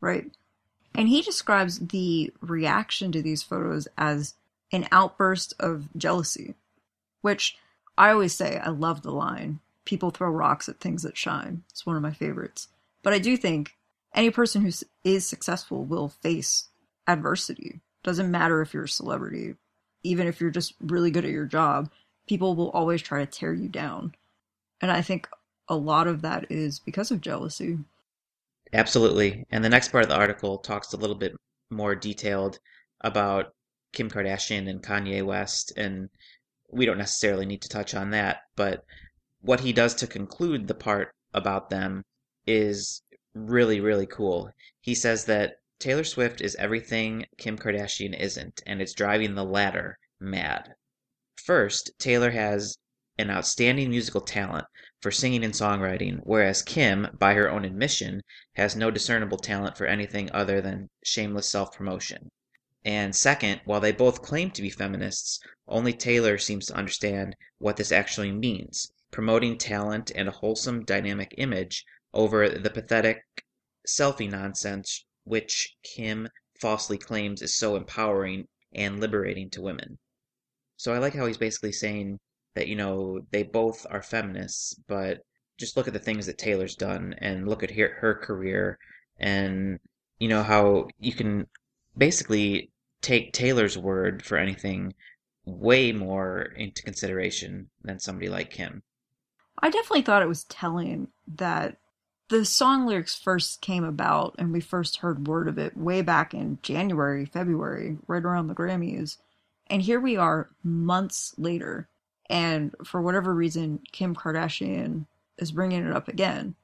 Right. 0.00 0.30
And 0.94 1.08
he 1.08 1.22
describes 1.22 1.78
the 1.78 2.32
reaction 2.40 3.12
to 3.12 3.22
these 3.22 3.42
photos 3.42 3.88
as 3.96 4.34
an 4.72 4.86
outburst 4.92 5.54
of 5.58 5.88
jealousy, 5.96 6.54
which 7.20 7.56
I 7.96 8.10
always 8.10 8.34
say 8.34 8.58
I 8.58 8.68
love 8.68 9.02
the 9.02 9.10
line 9.10 9.60
people 9.88 10.10
throw 10.10 10.28
rocks 10.28 10.68
at 10.68 10.80
things 10.80 11.02
that 11.02 11.16
shine. 11.16 11.62
It's 11.70 11.86
one 11.86 11.96
of 11.96 12.02
my 12.02 12.12
favorites. 12.12 12.68
But 13.02 13.14
I 13.14 13.18
do 13.18 13.38
think 13.38 13.74
any 14.14 14.28
person 14.28 14.60
who 14.60 14.70
is 15.02 15.26
successful 15.26 15.82
will 15.82 16.10
face 16.10 16.68
adversity. 17.06 17.80
Doesn't 18.04 18.30
matter 18.30 18.60
if 18.60 18.74
you're 18.74 18.84
a 18.84 18.88
celebrity, 18.88 19.54
even 20.02 20.26
if 20.26 20.42
you're 20.42 20.50
just 20.50 20.74
really 20.82 21.10
good 21.10 21.24
at 21.24 21.30
your 21.30 21.46
job, 21.46 21.90
people 22.28 22.54
will 22.54 22.70
always 22.70 23.00
try 23.00 23.24
to 23.24 23.30
tear 23.30 23.54
you 23.54 23.66
down. 23.66 24.14
And 24.82 24.90
I 24.90 25.00
think 25.00 25.26
a 25.68 25.74
lot 25.74 26.06
of 26.06 26.20
that 26.20 26.52
is 26.52 26.80
because 26.80 27.10
of 27.10 27.22
jealousy. 27.22 27.78
Absolutely. 28.74 29.46
And 29.50 29.64
the 29.64 29.70
next 29.70 29.90
part 29.90 30.04
of 30.04 30.10
the 30.10 30.18
article 30.18 30.58
talks 30.58 30.92
a 30.92 30.98
little 30.98 31.16
bit 31.16 31.34
more 31.70 31.94
detailed 31.94 32.58
about 33.00 33.54
Kim 33.94 34.10
Kardashian 34.10 34.68
and 34.68 34.82
Kanye 34.82 35.24
West. 35.24 35.72
And 35.78 36.10
we 36.70 36.84
don't 36.84 36.98
necessarily 36.98 37.46
need 37.46 37.62
to 37.62 37.70
touch 37.70 37.94
on 37.94 38.10
that. 38.10 38.40
But 38.54 38.84
what 39.40 39.60
he 39.60 39.72
does 39.72 39.94
to 39.94 40.06
conclude 40.06 40.66
the 40.66 40.74
part 40.74 41.14
about 41.32 41.70
them 41.70 42.04
is 42.46 43.02
really, 43.34 43.80
really 43.80 44.06
cool. 44.06 44.50
He 44.80 44.94
says 44.94 45.26
that 45.26 45.60
Taylor 45.78 46.02
Swift 46.02 46.40
is 46.40 46.56
everything 46.56 47.24
Kim 47.36 47.56
Kardashian 47.56 48.18
isn't, 48.18 48.60
and 48.66 48.82
it's 48.82 48.92
driving 48.92 49.36
the 49.36 49.44
latter 49.44 49.96
mad. 50.18 50.74
First, 51.36 51.92
Taylor 51.98 52.32
has 52.32 52.78
an 53.16 53.30
outstanding 53.30 53.90
musical 53.90 54.20
talent 54.20 54.66
for 55.00 55.12
singing 55.12 55.44
and 55.44 55.54
songwriting, 55.54 56.18
whereas 56.24 56.62
Kim, 56.62 57.06
by 57.16 57.34
her 57.34 57.48
own 57.48 57.64
admission, 57.64 58.22
has 58.54 58.74
no 58.74 58.90
discernible 58.90 59.38
talent 59.38 59.76
for 59.76 59.86
anything 59.86 60.28
other 60.32 60.60
than 60.60 60.90
shameless 61.04 61.48
self 61.48 61.72
promotion. 61.76 62.28
And 62.84 63.14
second, 63.14 63.60
while 63.64 63.80
they 63.80 63.92
both 63.92 64.22
claim 64.22 64.50
to 64.50 64.62
be 64.62 64.70
feminists, 64.70 65.38
only 65.68 65.92
Taylor 65.92 66.38
seems 66.38 66.66
to 66.66 66.74
understand 66.74 67.36
what 67.58 67.76
this 67.76 67.92
actually 67.92 68.32
means 68.32 68.90
promoting 69.10 69.58
talent 69.58 70.10
and 70.14 70.28
a 70.28 70.32
wholesome, 70.32 70.84
dynamic 70.84 71.34
image 71.38 71.84
over 72.12 72.48
the 72.48 72.70
pathetic 72.70 73.22
selfie 73.86 74.30
nonsense 74.30 75.04
which 75.24 75.76
Kim 75.82 76.28
falsely 76.58 76.98
claims 76.98 77.42
is 77.42 77.56
so 77.56 77.76
empowering 77.76 78.48
and 78.72 79.00
liberating 79.00 79.50
to 79.50 79.62
women. 79.62 79.98
So 80.76 80.92
I 80.92 80.98
like 80.98 81.14
how 81.14 81.26
he's 81.26 81.36
basically 81.36 81.72
saying 81.72 82.18
that, 82.54 82.68
you 82.68 82.76
know, 82.76 83.20
they 83.30 83.42
both 83.42 83.86
are 83.90 84.02
feminists, 84.02 84.74
but 84.86 85.20
just 85.58 85.76
look 85.76 85.86
at 85.86 85.92
the 85.92 85.98
things 85.98 86.26
that 86.26 86.38
Taylor's 86.38 86.76
done 86.76 87.14
and 87.18 87.48
look 87.48 87.62
at 87.62 87.72
her, 87.72 87.96
her 88.00 88.14
career 88.14 88.78
and, 89.18 89.78
you 90.18 90.28
know, 90.28 90.42
how 90.42 90.88
you 90.98 91.12
can 91.12 91.46
basically 91.96 92.70
take 93.02 93.32
Taylor's 93.32 93.76
word 93.76 94.24
for 94.24 94.38
anything 94.38 94.94
way 95.44 95.92
more 95.92 96.42
into 96.56 96.82
consideration 96.82 97.70
than 97.82 97.98
somebody 97.98 98.28
like 98.28 98.50
Kim. 98.50 98.82
I 99.60 99.70
definitely 99.70 100.02
thought 100.02 100.22
it 100.22 100.28
was 100.28 100.44
telling 100.44 101.08
that 101.36 101.76
the 102.28 102.44
song 102.44 102.86
lyrics 102.86 103.18
first 103.18 103.60
came 103.60 103.84
about 103.84 104.34
and 104.38 104.52
we 104.52 104.60
first 104.60 104.98
heard 104.98 105.26
word 105.26 105.48
of 105.48 105.58
it 105.58 105.76
way 105.76 106.02
back 106.02 106.34
in 106.34 106.58
January, 106.62 107.24
February, 107.24 107.98
right 108.06 108.22
around 108.22 108.48
the 108.48 108.54
Grammys. 108.54 109.16
And 109.68 109.82
here 109.82 110.00
we 110.00 110.16
are 110.16 110.50
months 110.62 111.34
later. 111.38 111.88
And 112.28 112.74
for 112.84 113.00
whatever 113.00 113.34
reason, 113.34 113.80
Kim 113.92 114.14
Kardashian 114.14 115.06
is 115.38 115.52
bringing 115.52 115.86
it 115.86 115.96
up 115.96 116.08
again. 116.08 116.54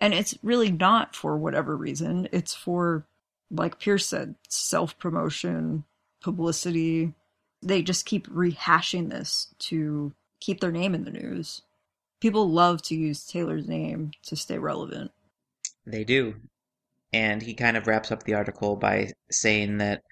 And 0.00 0.12
it's 0.12 0.36
really 0.42 0.72
not 0.72 1.14
for 1.14 1.36
whatever 1.36 1.76
reason. 1.76 2.28
It's 2.32 2.54
for, 2.54 3.06
like 3.50 3.78
Piers 3.78 4.04
said, 4.04 4.34
self 4.48 4.98
promotion, 4.98 5.84
publicity. 6.20 7.14
They 7.62 7.82
just 7.82 8.06
keep 8.06 8.26
rehashing 8.28 9.10
this 9.10 9.54
to 9.60 10.12
keep 10.40 10.58
their 10.58 10.72
name 10.72 10.96
in 10.96 11.04
the 11.04 11.12
news 11.12 11.62
people 12.22 12.48
love 12.48 12.80
to 12.80 12.94
use 12.94 13.26
Taylor's 13.26 13.66
name 13.66 14.12
to 14.22 14.36
stay 14.36 14.56
relevant. 14.56 15.10
They 15.84 16.04
do. 16.04 16.36
And 17.12 17.42
he 17.42 17.52
kind 17.52 17.76
of 17.76 17.88
wraps 17.88 18.12
up 18.12 18.22
the 18.22 18.34
article 18.34 18.76
by 18.76 19.10
saying 19.28 19.78
that 19.78 20.04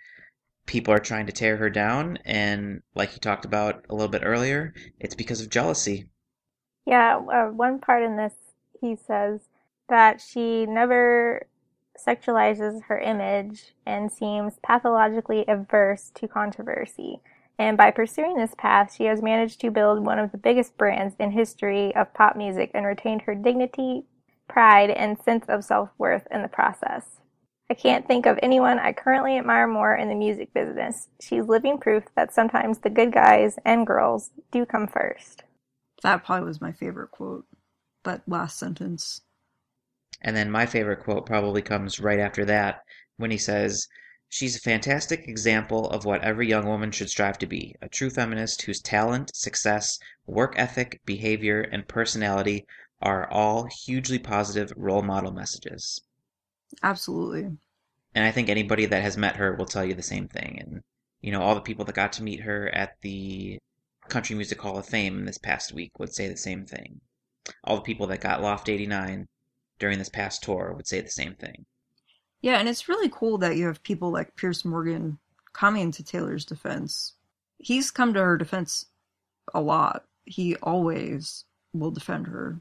people 0.67 0.93
are 0.93 0.99
trying 0.99 1.27
to 1.27 1.33
tear 1.33 1.57
her 1.57 1.71
down. 1.71 2.19
And 2.25 2.83
like 2.97 3.11
he 3.11 3.21
talked 3.21 3.45
about 3.45 3.87
a 3.89 3.95
little 3.95 4.11
bit 4.11 4.23
earlier, 4.25 4.75
it's 4.99 5.15
because 5.15 5.41
of 5.41 5.51
jealousy. 5.51 6.09
Yeah, 6.85 7.21
uh, 7.33 7.47
one 7.53 7.79
part 7.79 8.03
in 8.03 8.17
this, 8.17 8.35
he 8.81 8.97
says 8.97 9.43
that 9.89 10.21
she 10.21 10.67
never 10.67 11.47
sexualizes 11.97 12.83
her 12.89 12.99
image 12.99 13.73
and 13.87 14.11
seems 14.11 14.55
pathologically 14.65 15.45
averse 15.47 16.11
to 16.17 16.27
controversy 16.27 17.21
and 17.61 17.77
by 17.77 17.91
pursuing 17.91 18.37
this 18.37 18.55
path, 18.57 18.95
she 18.97 19.05
has 19.05 19.21
managed 19.21 19.61
to 19.61 19.71
build 19.71 20.03
one 20.03 20.19
of 20.19 20.33
the 20.33 20.39
biggest 20.39 20.79
brands 20.79 21.15
in 21.21 21.31
history 21.31 21.95
of 21.95 22.15
pop 22.15 22.35
music 22.35 22.71
and 22.73 22.87
retained 22.87 23.21
her 23.21 23.35
dignity, 23.35 24.07
pride, 24.49 24.89
and 24.89 25.21
sense 25.21 25.45
of 25.47 25.63
self-worth 25.63 26.27
in 26.31 26.41
the 26.41 26.49
process. 26.49 27.21
I 27.71 27.75
can't 27.75 28.09
think 28.09 28.25
of 28.25 28.39
anyone 28.43 28.79
I 28.79 28.95
currently 28.95 29.37
admire 29.37 29.67
more 29.67 29.95
in 29.95 30.09
the 30.09 30.15
music 30.15 30.55
business. 30.55 31.09
She's 31.21 31.45
living 31.45 31.77
proof 31.77 32.05
that 32.17 32.33
sometimes 32.33 32.79
the 32.79 32.89
good 32.89 33.13
guys 33.13 33.59
and 33.67 33.87
girls 33.87 34.31
do 34.51 34.65
come 34.65 34.87
first. 34.87 35.43
That 36.03 36.25
probably 36.25 36.47
was 36.47 36.63
my 36.63 36.73
favorite 36.73 37.11
quote. 37.11 37.45
That 38.05 38.23
last 38.27 38.59
sentence. 38.59 39.21
And 40.23 40.35
then 40.35 40.51
my 40.51 40.65
favorite 40.65 41.05
quote 41.05 41.27
probably 41.27 41.61
comes 41.61 42.01
right 42.01 42.21
after 42.21 42.47
that 42.47 42.81
when 43.19 43.31
he 43.31 43.39
says, 43.39 43.87
She's 44.33 44.55
a 44.55 44.61
fantastic 44.61 45.27
example 45.27 45.91
of 45.91 46.05
what 46.05 46.23
every 46.23 46.49
young 46.49 46.65
woman 46.65 46.93
should 46.93 47.11
strive 47.11 47.37
to 47.39 47.47
be 47.47 47.75
a 47.83 47.89
true 47.89 48.11
feminist 48.11 48.63
whose 48.63 48.81
talent, 48.81 49.35
success, 49.35 49.99
work 50.25 50.55
ethic, 50.57 51.01
behavior, 51.05 51.63
and 51.63 51.89
personality 51.89 52.65
are 53.03 53.29
all 53.29 53.65
hugely 53.65 54.21
positive 54.21 54.73
role 54.77 55.03
model 55.03 55.33
messages. 55.33 56.01
Absolutely. 56.81 57.59
And 58.15 58.25
I 58.25 58.31
think 58.31 58.49
anybody 58.49 58.87
that 58.87 59.03
has 59.03 59.17
met 59.17 59.35
her 59.35 59.53
will 59.57 59.67
tell 59.67 59.85
you 59.85 59.95
the 59.95 60.03
same 60.03 60.29
thing. 60.29 60.61
And, 60.61 60.83
you 61.21 61.33
know, 61.33 61.43
all 61.43 61.57
the 61.57 61.61
people 61.61 61.85
that 61.87 61.97
got 61.97 62.13
to 62.13 62.23
meet 62.23 62.43
her 62.43 62.69
at 62.69 63.01
the 63.03 63.59
Country 64.09 64.37
Music 64.37 64.61
Hall 64.61 64.79
of 64.79 64.87
Fame 64.87 65.25
this 65.25 65.39
past 65.39 65.73
week 65.73 65.99
would 65.99 66.15
say 66.15 66.29
the 66.29 66.37
same 66.37 66.67
thing. 66.67 67.01
All 67.65 67.75
the 67.75 67.83
people 67.83 68.07
that 68.07 68.21
got 68.21 68.43
Loft 68.43 68.69
89 68.69 69.27
during 69.81 69.99
this 69.99 70.09
past 70.09 70.45
tour 70.45 70.73
would 70.73 70.87
say 70.87 71.01
the 71.01 71.11
same 71.11 71.35
thing. 71.35 71.67
Yeah, 72.43 72.59
and 72.59 72.69
it's 72.69 72.89
really 72.89 73.11
cool 73.11 73.39
that 73.39 73.57
you 73.57 73.67
have 73.67 73.83
people 73.83 74.11
like 74.11 74.37
Piers 74.37 74.65
Morgan 74.65 75.19
coming 75.53 75.93
to 75.93 76.03
Taylor's 76.03 76.45
defense. 76.45 77.15
He's 77.59 77.91
come 77.91 78.15
to 78.15 78.23
her 78.23 78.39
defense 78.39 78.87
a 79.53 79.61
lot. 79.61 80.05
He 80.25 80.57
always 80.57 81.45
will 81.73 81.91
defend 81.91 82.29
her. 82.29 82.61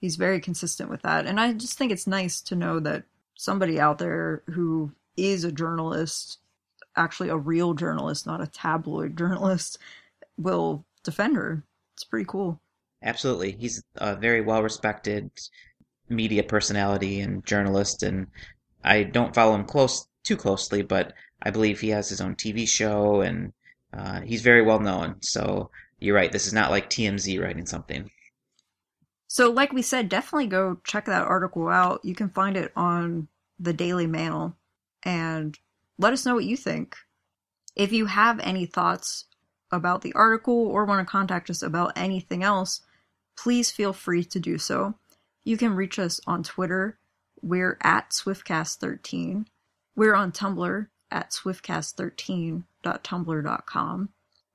He's 0.00 0.16
very 0.16 0.40
consistent 0.40 0.88
with 0.88 1.02
that. 1.02 1.26
And 1.26 1.38
I 1.38 1.52
just 1.52 1.76
think 1.76 1.92
it's 1.92 2.06
nice 2.06 2.40
to 2.42 2.56
know 2.56 2.80
that 2.80 3.04
somebody 3.36 3.78
out 3.78 3.98
there 3.98 4.42
who 4.46 4.92
is 5.16 5.44
a 5.44 5.52
journalist, 5.52 6.38
actually 6.96 7.28
a 7.28 7.36
real 7.36 7.74
journalist, 7.74 8.26
not 8.26 8.40
a 8.40 8.46
tabloid 8.46 9.16
journalist, 9.18 9.78
will 10.38 10.84
defend 11.04 11.36
her. 11.36 11.62
It's 11.94 12.04
pretty 12.04 12.26
cool. 12.26 12.60
Absolutely. 13.02 13.52
He's 13.52 13.82
a 13.96 14.16
very 14.16 14.40
well 14.40 14.62
respected 14.62 15.30
media 16.08 16.42
personality 16.42 17.20
and 17.20 17.44
journalist 17.44 18.02
and 18.02 18.26
I 18.82 19.02
don't 19.02 19.34
follow 19.34 19.54
him 19.54 19.64
close 19.64 20.06
too 20.24 20.36
closely, 20.36 20.82
but 20.82 21.14
I 21.42 21.50
believe 21.50 21.80
he 21.80 21.90
has 21.90 22.08
his 22.08 22.20
own 22.20 22.34
TV 22.34 22.68
show 22.68 23.20
and 23.20 23.52
uh, 23.92 24.20
he's 24.20 24.42
very 24.42 24.62
well 24.62 24.80
known. 24.80 25.16
So 25.20 25.70
you're 25.98 26.16
right. 26.16 26.32
This 26.32 26.46
is 26.46 26.52
not 26.52 26.70
like 26.70 26.90
TMZ 26.90 27.40
writing 27.40 27.66
something. 27.66 28.10
So, 29.26 29.50
like 29.50 29.72
we 29.72 29.82
said, 29.82 30.08
definitely 30.08 30.48
go 30.48 30.80
check 30.84 31.04
that 31.04 31.26
article 31.26 31.68
out. 31.68 32.00
You 32.04 32.14
can 32.14 32.30
find 32.30 32.56
it 32.56 32.72
on 32.74 33.28
the 33.60 33.72
Daily 33.72 34.06
Mail 34.06 34.56
and 35.04 35.56
let 35.98 36.12
us 36.12 36.26
know 36.26 36.34
what 36.34 36.44
you 36.44 36.56
think. 36.56 36.96
If 37.76 37.92
you 37.92 38.06
have 38.06 38.40
any 38.40 38.66
thoughts 38.66 39.26
about 39.70 40.02
the 40.02 40.12
article 40.14 40.66
or 40.66 40.84
want 40.84 41.06
to 41.06 41.10
contact 41.10 41.48
us 41.48 41.62
about 41.62 41.92
anything 41.94 42.42
else, 42.42 42.80
please 43.36 43.70
feel 43.70 43.92
free 43.92 44.24
to 44.24 44.40
do 44.40 44.58
so. 44.58 44.94
You 45.44 45.56
can 45.56 45.76
reach 45.76 45.98
us 45.98 46.20
on 46.26 46.42
Twitter 46.42 46.98
we're 47.42 47.78
at 47.82 48.10
Swiftcast13. 48.10 49.46
We're 49.96 50.14
on 50.14 50.30
Tumblr 50.32 50.86
at 51.10 51.30
swiftcast13.tumblr.com. 51.30 54.08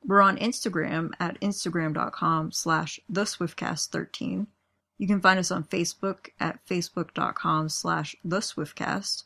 We're 0.06 0.22
on 0.22 0.38
Instagram 0.38 1.12
at 1.20 1.42
instagram.com 1.42 2.52
slash 2.52 3.00
the 3.10 3.24
Swiftcast13. 3.24 4.46
You 4.98 5.08
can 5.08 5.20
find 5.20 5.40
us 5.40 5.52
on 5.52 5.66
Facebook 5.66 6.30
at 6.40 6.66
facebook.com 6.66 7.70
slash 7.70 8.16
the 8.24 8.40
Swiftcast. 8.40 9.24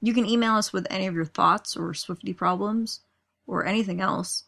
You 0.00 0.14
can 0.14 0.26
email 0.26 0.54
us 0.54 0.72
with 0.72 0.86
any 0.90 1.06
of 1.06 1.14
your 1.14 1.24
thoughts 1.24 1.76
or 1.76 1.92
Swifty 1.92 2.32
problems 2.32 3.00
or 3.46 3.66
anything 3.66 4.00
else 4.00 4.44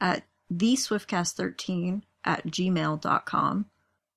at 0.00 0.24
theswiftcast13 0.52 2.02
at 2.24 2.46
gmail.com. 2.46 3.66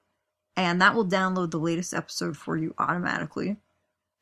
and 0.56 0.80
that 0.80 0.94
will 0.94 1.06
download 1.06 1.50
the 1.50 1.58
latest 1.58 1.94
episode 1.94 2.36
for 2.36 2.56
you 2.56 2.74
automatically. 2.78 3.56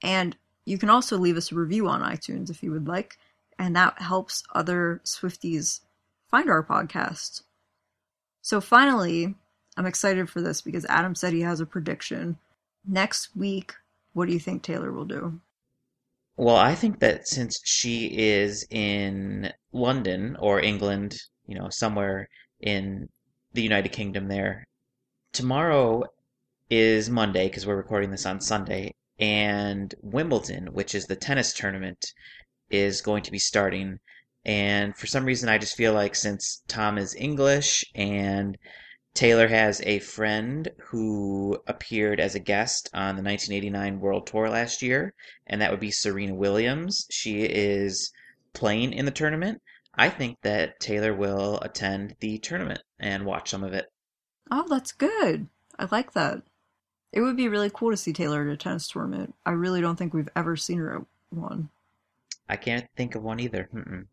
And 0.02 0.36
you 0.66 0.78
can 0.78 0.90
also 0.90 1.16
leave 1.16 1.36
us 1.36 1.52
a 1.52 1.54
review 1.54 1.88
on 1.88 2.02
iTunes 2.02 2.50
if 2.50 2.62
you 2.62 2.72
would 2.72 2.88
like, 2.88 3.18
and 3.58 3.76
that 3.76 4.00
helps 4.00 4.42
other 4.54 5.00
Swifties 5.04 5.80
find 6.30 6.50
our 6.50 6.64
podcast. 6.64 7.42
So, 8.42 8.60
finally, 8.60 9.34
I'm 9.76 9.86
excited 9.86 10.28
for 10.28 10.40
this 10.40 10.60
because 10.60 10.84
Adam 10.86 11.14
said 11.14 11.32
he 11.32 11.40
has 11.40 11.60
a 11.60 11.66
prediction. 11.66 12.38
Next 12.86 13.34
week, 13.34 13.74
what 14.12 14.26
do 14.26 14.32
you 14.32 14.38
think 14.38 14.62
Taylor 14.62 14.92
will 14.92 15.06
do? 15.06 15.40
Well, 16.36 16.56
I 16.56 16.74
think 16.74 16.98
that 16.98 17.28
since 17.28 17.60
she 17.64 18.06
is 18.06 18.66
in 18.68 19.52
London 19.72 20.36
or 20.40 20.60
England, 20.60 21.16
you 21.46 21.54
know, 21.54 21.68
somewhere 21.68 22.28
in 22.60 23.08
the 23.52 23.62
United 23.62 23.92
Kingdom 23.92 24.26
there, 24.26 24.66
tomorrow 25.32 26.04
is 26.70 27.08
Monday 27.08 27.46
because 27.46 27.66
we're 27.66 27.76
recording 27.76 28.10
this 28.10 28.26
on 28.26 28.40
Sunday, 28.40 28.94
and 29.20 29.94
Wimbledon, 30.02 30.72
which 30.72 30.92
is 30.94 31.06
the 31.06 31.14
tennis 31.14 31.52
tournament, 31.52 32.12
is 32.68 33.00
going 33.00 33.22
to 33.22 33.30
be 33.30 33.38
starting. 33.38 34.00
And 34.44 34.96
for 34.96 35.06
some 35.06 35.24
reason, 35.24 35.48
I 35.48 35.58
just 35.58 35.76
feel 35.76 35.92
like 35.92 36.16
since 36.16 36.62
Tom 36.66 36.98
is 36.98 37.14
English 37.14 37.84
and 37.94 38.58
Taylor 39.14 39.46
has 39.46 39.80
a 39.82 40.00
friend 40.00 40.68
who 40.86 41.56
appeared 41.68 42.18
as 42.18 42.34
a 42.34 42.40
guest 42.40 42.90
on 42.92 43.14
the 43.14 43.22
1989 43.22 44.00
World 44.00 44.26
Tour 44.26 44.48
last 44.48 44.82
year, 44.82 45.14
and 45.46 45.60
that 45.60 45.70
would 45.70 45.80
be 45.80 45.92
Serena 45.92 46.34
Williams. 46.34 47.06
She 47.10 47.42
is 47.42 48.12
playing 48.54 48.92
in 48.92 49.04
the 49.04 49.12
tournament. 49.12 49.62
I 49.94 50.10
think 50.10 50.38
that 50.42 50.80
Taylor 50.80 51.14
will 51.14 51.60
attend 51.60 52.16
the 52.18 52.38
tournament 52.38 52.80
and 52.98 53.24
watch 53.24 53.50
some 53.50 53.62
of 53.62 53.72
it. 53.72 53.86
Oh, 54.50 54.66
that's 54.68 54.90
good. 54.90 55.46
I 55.78 55.86
like 55.92 56.12
that. 56.14 56.42
It 57.12 57.20
would 57.20 57.36
be 57.36 57.48
really 57.48 57.70
cool 57.72 57.92
to 57.92 57.96
see 57.96 58.12
Taylor 58.12 58.42
at 58.42 58.52
a 58.52 58.56
tennis 58.56 58.88
tournament. 58.88 59.36
I 59.46 59.52
really 59.52 59.80
don't 59.80 59.94
think 59.94 60.12
we've 60.12 60.28
ever 60.34 60.56
seen 60.56 60.78
her 60.78 60.96
at 60.96 61.02
one. 61.30 61.68
I 62.48 62.56
can't 62.56 62.88
think 62.96 63.14
of 63.14 63.22
one 63.22 63.38
either. 63.38 63.68
Mm-mm. 63.72 64.06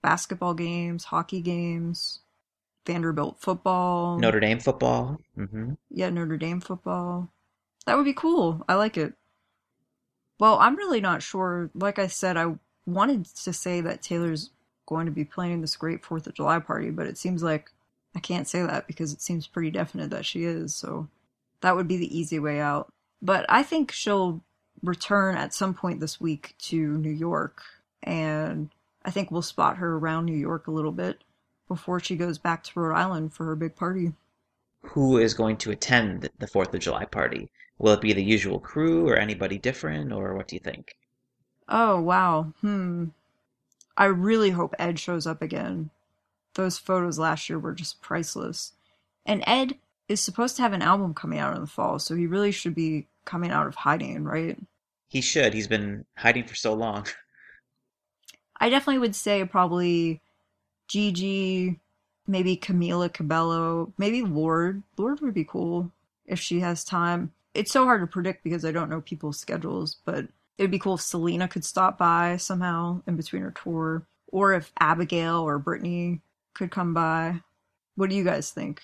Basketball 0.00 0.54
games, 0.54 1.04
hockey 1.04 1.42
games, 1.42 2.20
Vanderbilt 2.88 3.36
football. 3.38 4.18
Notre 4.18 4.40
Dame 4.40 4.58
football. 4.58 5.20
hmm 5.36 5.74
Yeah, 5.90 6.08
Notre 6.08 6.38
Dame 6.38 6.60
football. 6.60 7.30
That 7.84 7.96
would 7.96 8.06
be 8.06 8.14
cool. 8.14 8.64
I 8.66 8.74
like 8.74 8.96
it. 8.96 9.12
Well, 10.40 10.58
I'm 10.58 10.74
really 10.74 11.02
not 11.02 11.22
sure. 11.22 11.70
Like 11.74 11.98
I 11.98 12.06
said, 12.06 12.38
I 12.38 12.54
wanted 12.86 13.26
to 13.26 13.52
say 13.52 13.82
that 13.82 14.00
Taylor's 14.00 14.50
going 14.86 15.04
to 15.04 15.12
be 15.12 15.24
planning 15.24 15.60
this 15.60 15.76
great 15.76 16.02
4th 16.02 16.26
of 16.26 16.34
July 16.34 16.60
party, 16.60 16.88
but 16.90 17.06
it 17.06 17.18
seems 17.18 17.42
like 17.42 17.70
I 18.16 18.20
can't 18.20 18.48
say 18.48 18.62
that 18.62 18.86
because 18.86 19.12
it 19.12 19.20
seems 19.20 19.46
pretty 19.46 19.70
definite 19.70 20.08
that 20.10 20.24
she 20.24 20.44
is. 20.44 20.74
So 20.74 21.08
that 21.60 21.76
would 21.76 21.88
be 21.88 21.98
the 21.98 22.18
easy 22.18 22.38
way 22.38 22.58
out. 22.58 22.88
But 23.20 23.44
I 23.50 23.62
think 23.64 23.92
she'll 23.92 24.42
return 24.82 25.36
at 25.36 25.52
some 25.52 25.74
point 25.74 26.00
this 26.00 26.18
week 26.18 26.54
to 26.68 26.96
New 26.96 27.10
York, 27.10 27.60
and 28.02 28.70
I 29.04 29.10
think 29.10 29.30
we'll 29.30 29.42
spot 29.42 29.76
her 29.76 29.96
around 29.96 30.24
New 30.24 30.36
York 30.36 30.68
a 30.68 30.70
little 30.70 30.92
bit 30.92 31.22
before 31.68 32.00
she 32.00 32.16
goes 32.16 32.38
back 32.38 32.64
to 32.64 32.80
Rhode 32.80 32.96
Island 32.96 33.32
for 33.32 33.44
her 33.44 33.54
big 33.54 33.76
party. 33.76 34.12
Who 34.82 35.18
is 35.18 35.34
going 35.34 35.58
to 35.58 35.70
attend 35.70 36.28
the 36.38 36.46
4th 36.46 36.74
of 36.74 36.80
July 36.80 37.04
party? 37.04 37.50
Will 37.78 37.92
it 37.92 38.00
be 38.00 38.12
the 38.12 38.24
usual 38.24 38.58
crew 38.58 39.08
or 39.08 39.16
anybody 39.16 39.58
different, 39.58 40.12
or 40.12 40.34
what 40.34 40.48
do 40.48 40.56
you 40.56 40.60
think? 40.60 40.96
Oh, 41.68 42.00
wow. 42.00 42.52
Hmm. 42.60 43.06
I 43.96 44.06
really 44.06 44.50
hope 44.50 44.74
Ed 44.78 44.98
shows 44.98 45.26
up 45.26 45.42
again. 45.42 45.90
Those 46.54 46.78
photos 46.78 47.18
last 47.18 47.48
year 47.48 47.58
were 47.58 47.74
just 47.74 48.00
priceless. 48.00 48.72
And 49.26 49.44
Ed 49.46 49.76
is 50.08 50.20
supposed 50.20 50.56
to 50.56 50.62
have 50.62 50.72
an 50.72 50.82
album 50.82 51.14
coming 51.14 51.38
out 51.38 51.54
in 51.54 51.60
the 51.60 51.66
fall, 51.66 51.98
so 51.98 52.14
he 52.14 52.26
really 52.26 52.50
should 52.50 52.74
be 52.74 53.06
coming 53.24 53.50
out 53.50 53.66
of 53.66 53.74
hiding, 53.74 54.24
right? 54.24 54.58
He 55.08 55.20
should. 55.20 55.54
He's 55.54 55.68
been 55.68 56.04
hiding 56.16 56.44
for 56.44 56.54
so 56.54 56.74
long. 56.74 57.06
I 58.60 58.70
definitely 58.70 58.98
would 58.98 59.14
say 59.14 59.44
probably 59.44 60.20
Gigi, 60.88 61.78
maybe 62.26 62.56
Camila 62.56 63.12
Cabello, 63.12 63.92
maybe 63.98 64.22
Lorde. 64.22 64.82
Lord 64.96 65.20
would 65.20 65.34
be 65.34 65.44
cool 65.44 65.92
if 66.26 66.40
she 66.40 66.60
has 66.60 66.84
time. 66.84 67.32
It's 67.54 67.72
so 67.72 67.84
hard 67.84 68.00
to 68.00 68.06
predict 68.06 68.44
because 68.44 68.64
I 68.64 68.72
don't 68.72 68.90
know 68.90 69.00
people's 69.00 69.38
schedules, 69.38 69.96
but 70.04 70.24
it 70.56 70.62
would 70.62 70.70
be 70.70 70.78
cool 70.78 70.94
if 70.94 71.00
Selena 71.00 71.48
could 71.48 71.64
stop 71.64 71.98
by 71.98 72.36
somehow 72.36 73.02
in 73.06 73.16
between 73.16 73.42
her 73.42 73.52
tour, 73.52 74.06
or 74.26 74.54
if 74.54 74.72
Abigail 74.80 75.36
or 75.40 75.58
Brittany 75.58 76.20
could 76.54 76.70
come 76.70 76.92
by. 76.94 77.40
What 77.94 78.10
do 78.10 78.16
you 78.16 78.24
guys 78.24 78.50
think? 78.50 78.82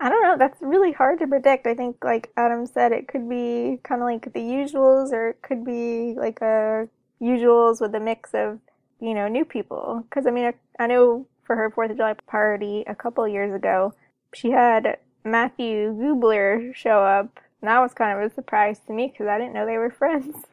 I 0.00 0.08
don't 0.08 0.22
know. 0.22 0.36
That's 0.38 0.60
really 0.60 0.92
hard 0.92 1.18
to 1.20 1.26
predict. 1.26 1.66
I 1.66 1.74
think, 1.74 2.04
like 2.04 2.30
Adam 2.36 2.66
said, 2.66 2.92
it 2.92 3.08
could 3.08 3.28
be 3.28 3.80
kind 3.82 4.00
of 4.00 4.06
like 4.06 4.32
the 4.32 4.40
usuals, 4.40 5.12
or 5.12 5.30
it 5.30 5.42
could 5.42 5.64
be 5.64 6.14
like 6.16 6.40
a 6.40 6.88
usuals 7.20 7.80
with 7.80 7.94
a 7.94 8.00
mix 8.00 8.30
of, 8.32 8.60
you 9.00 9.14
know, 9.14 9.28
new 9.28 9.44
people. 9.44 10.04
Because 10.08 10.26
I 10.26 10.30
mean, 10.30 10.46
I, 10.46 10.54
I 10.82 10.86
know 10.86 11.26
for 11.44 11.56
her 11.56 11.70
Fourth 11.70 11.90
of 11.90 11.96
July 11.96 12.14
party 12.26 12.84
a 12.86 12.94
couple 12.94 13.24
of 13.24 13.32
years 13.32 13.54
ago, 13.54 13.94
she 14.34 14.50
had 14.50 14.98
Matthew 15.24 15.92
Gubler 15.94 16.74
show 16.74 17.00
up. 17.00 17.40
And 17.60 17.68
that 17.68 17.80
was 17.80 17.92
kind 17.94 18.16
of 18.16 18.30
a 18.30 18.34
surprise 18.34 18.78
to 18.86 18.92
me 18.92 19.08
because 19.08 19.26
I 19.26 19.38
didn't 19.38 19.54
know 19.54 19.66
they 19.66 19.78
were 19.78 19.90
friends. 19.90 20.36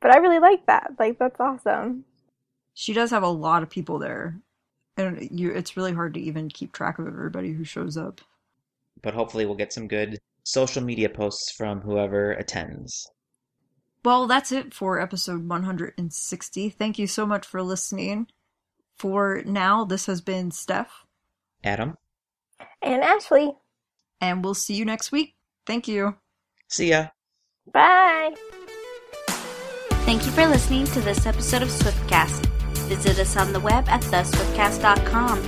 But 0.00 0.12
I 0.12 0.18
really 0.18 0.38
like 0.38 0.64
that. 0.66 0.92
Like 0.96 1.18
that's 1.18 1.40
awesome. 1.40 2.04
She 2.72 2.92
does 2.92 3.10
have 3.10 3.24
a 3.24 3.28
lot 3.28 3.64
of 3.64 3.68
people 3.68 3.98
there, 3.98 4.38
and 4.96 5.28
you, 5.32 5.50
it's 5.50 5.76
really 5.76 5.92
hard 5.92 6.14
to 6.14 6.20
even 6.20 6.48
keep 6.48 6.72
track 6.72 7.00
of 7.00 7.08
everybody 7.08 7.52
who 7.52 7.64
shows 7.64 7.96
up. 7.96 8.20
But 9.02 9.14
hopefully, 9.14 9.44
we'll 9.44 9.56
get 9.56 9.72
some 9.72 9.88
good 9.88 10.16
social 10.44 10.84
media 10.84 11.08
posts 11.08 11.50
from 11.50 11.80
whoever 11.80 12.30
attends. 12.34 13.10
Well, 14.04 14.26
that's 14.26 14.52
it 14.52 14.72
for 14.72 15.00
episode 15.00 15.48
160. 15.48 16.70
Thank 16.70 16.98
you 16.98 17.06
so 17.06 17.26
much 17.26 17.46
for 17.46 17.62
listening. 17.62 18.28
For 18.96 19.42
now, 19.44 19.84
this 19.84 20.06
has 20.06 20.20
been 20.20 20.50
Steph, 20.50 21.04
Adam, 21.62 21.96
And 22.82 23.02
Ashley, 23.02 23.52
and 24.20 24.42
we'll 24.42 24.54
see 24.54 24.74
you 24.74 24.84
next 24.84 25.12
week. 25.12 25.34
Thank 25.66 25.86
you. 25.88 26.16
see 26.68 26.90
ya. 26.90 27.08
bye. 27.72 28.34
Thank 30.08 30.24
you 30.24 30.32
for 30.32 30.46
listening 30.46 30.86
to 30.86 31.00
this 31.00 31.26
episode 31.26 31.62
of 31.62 31.68
Swiftcast. 31.68 32.46
Visit 32.88 33.18
us 33.18 33.36
on 33.36 33.52
the 33.52 33.60
web 33.60 33.86
at 33.88 34.00
theswiftcast.com. 34.02 35.38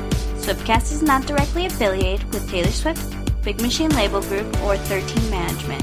Swiftcast 0.41 0.93
is 0.93 1.03
not 1.03 1.27
directly 1.27 1.67
affiliated 1.67 2.31
with 2.33 2.49
Taylor 2.51 2.71
Swift, 2.71 3.43
Big 3.43 3.61
Machine 3.63 3.91
Label 3.91 4.21
Group, 4.21 4.47
or 4.63 4.77
13 4.77 5.31
Management. 5.31 5.83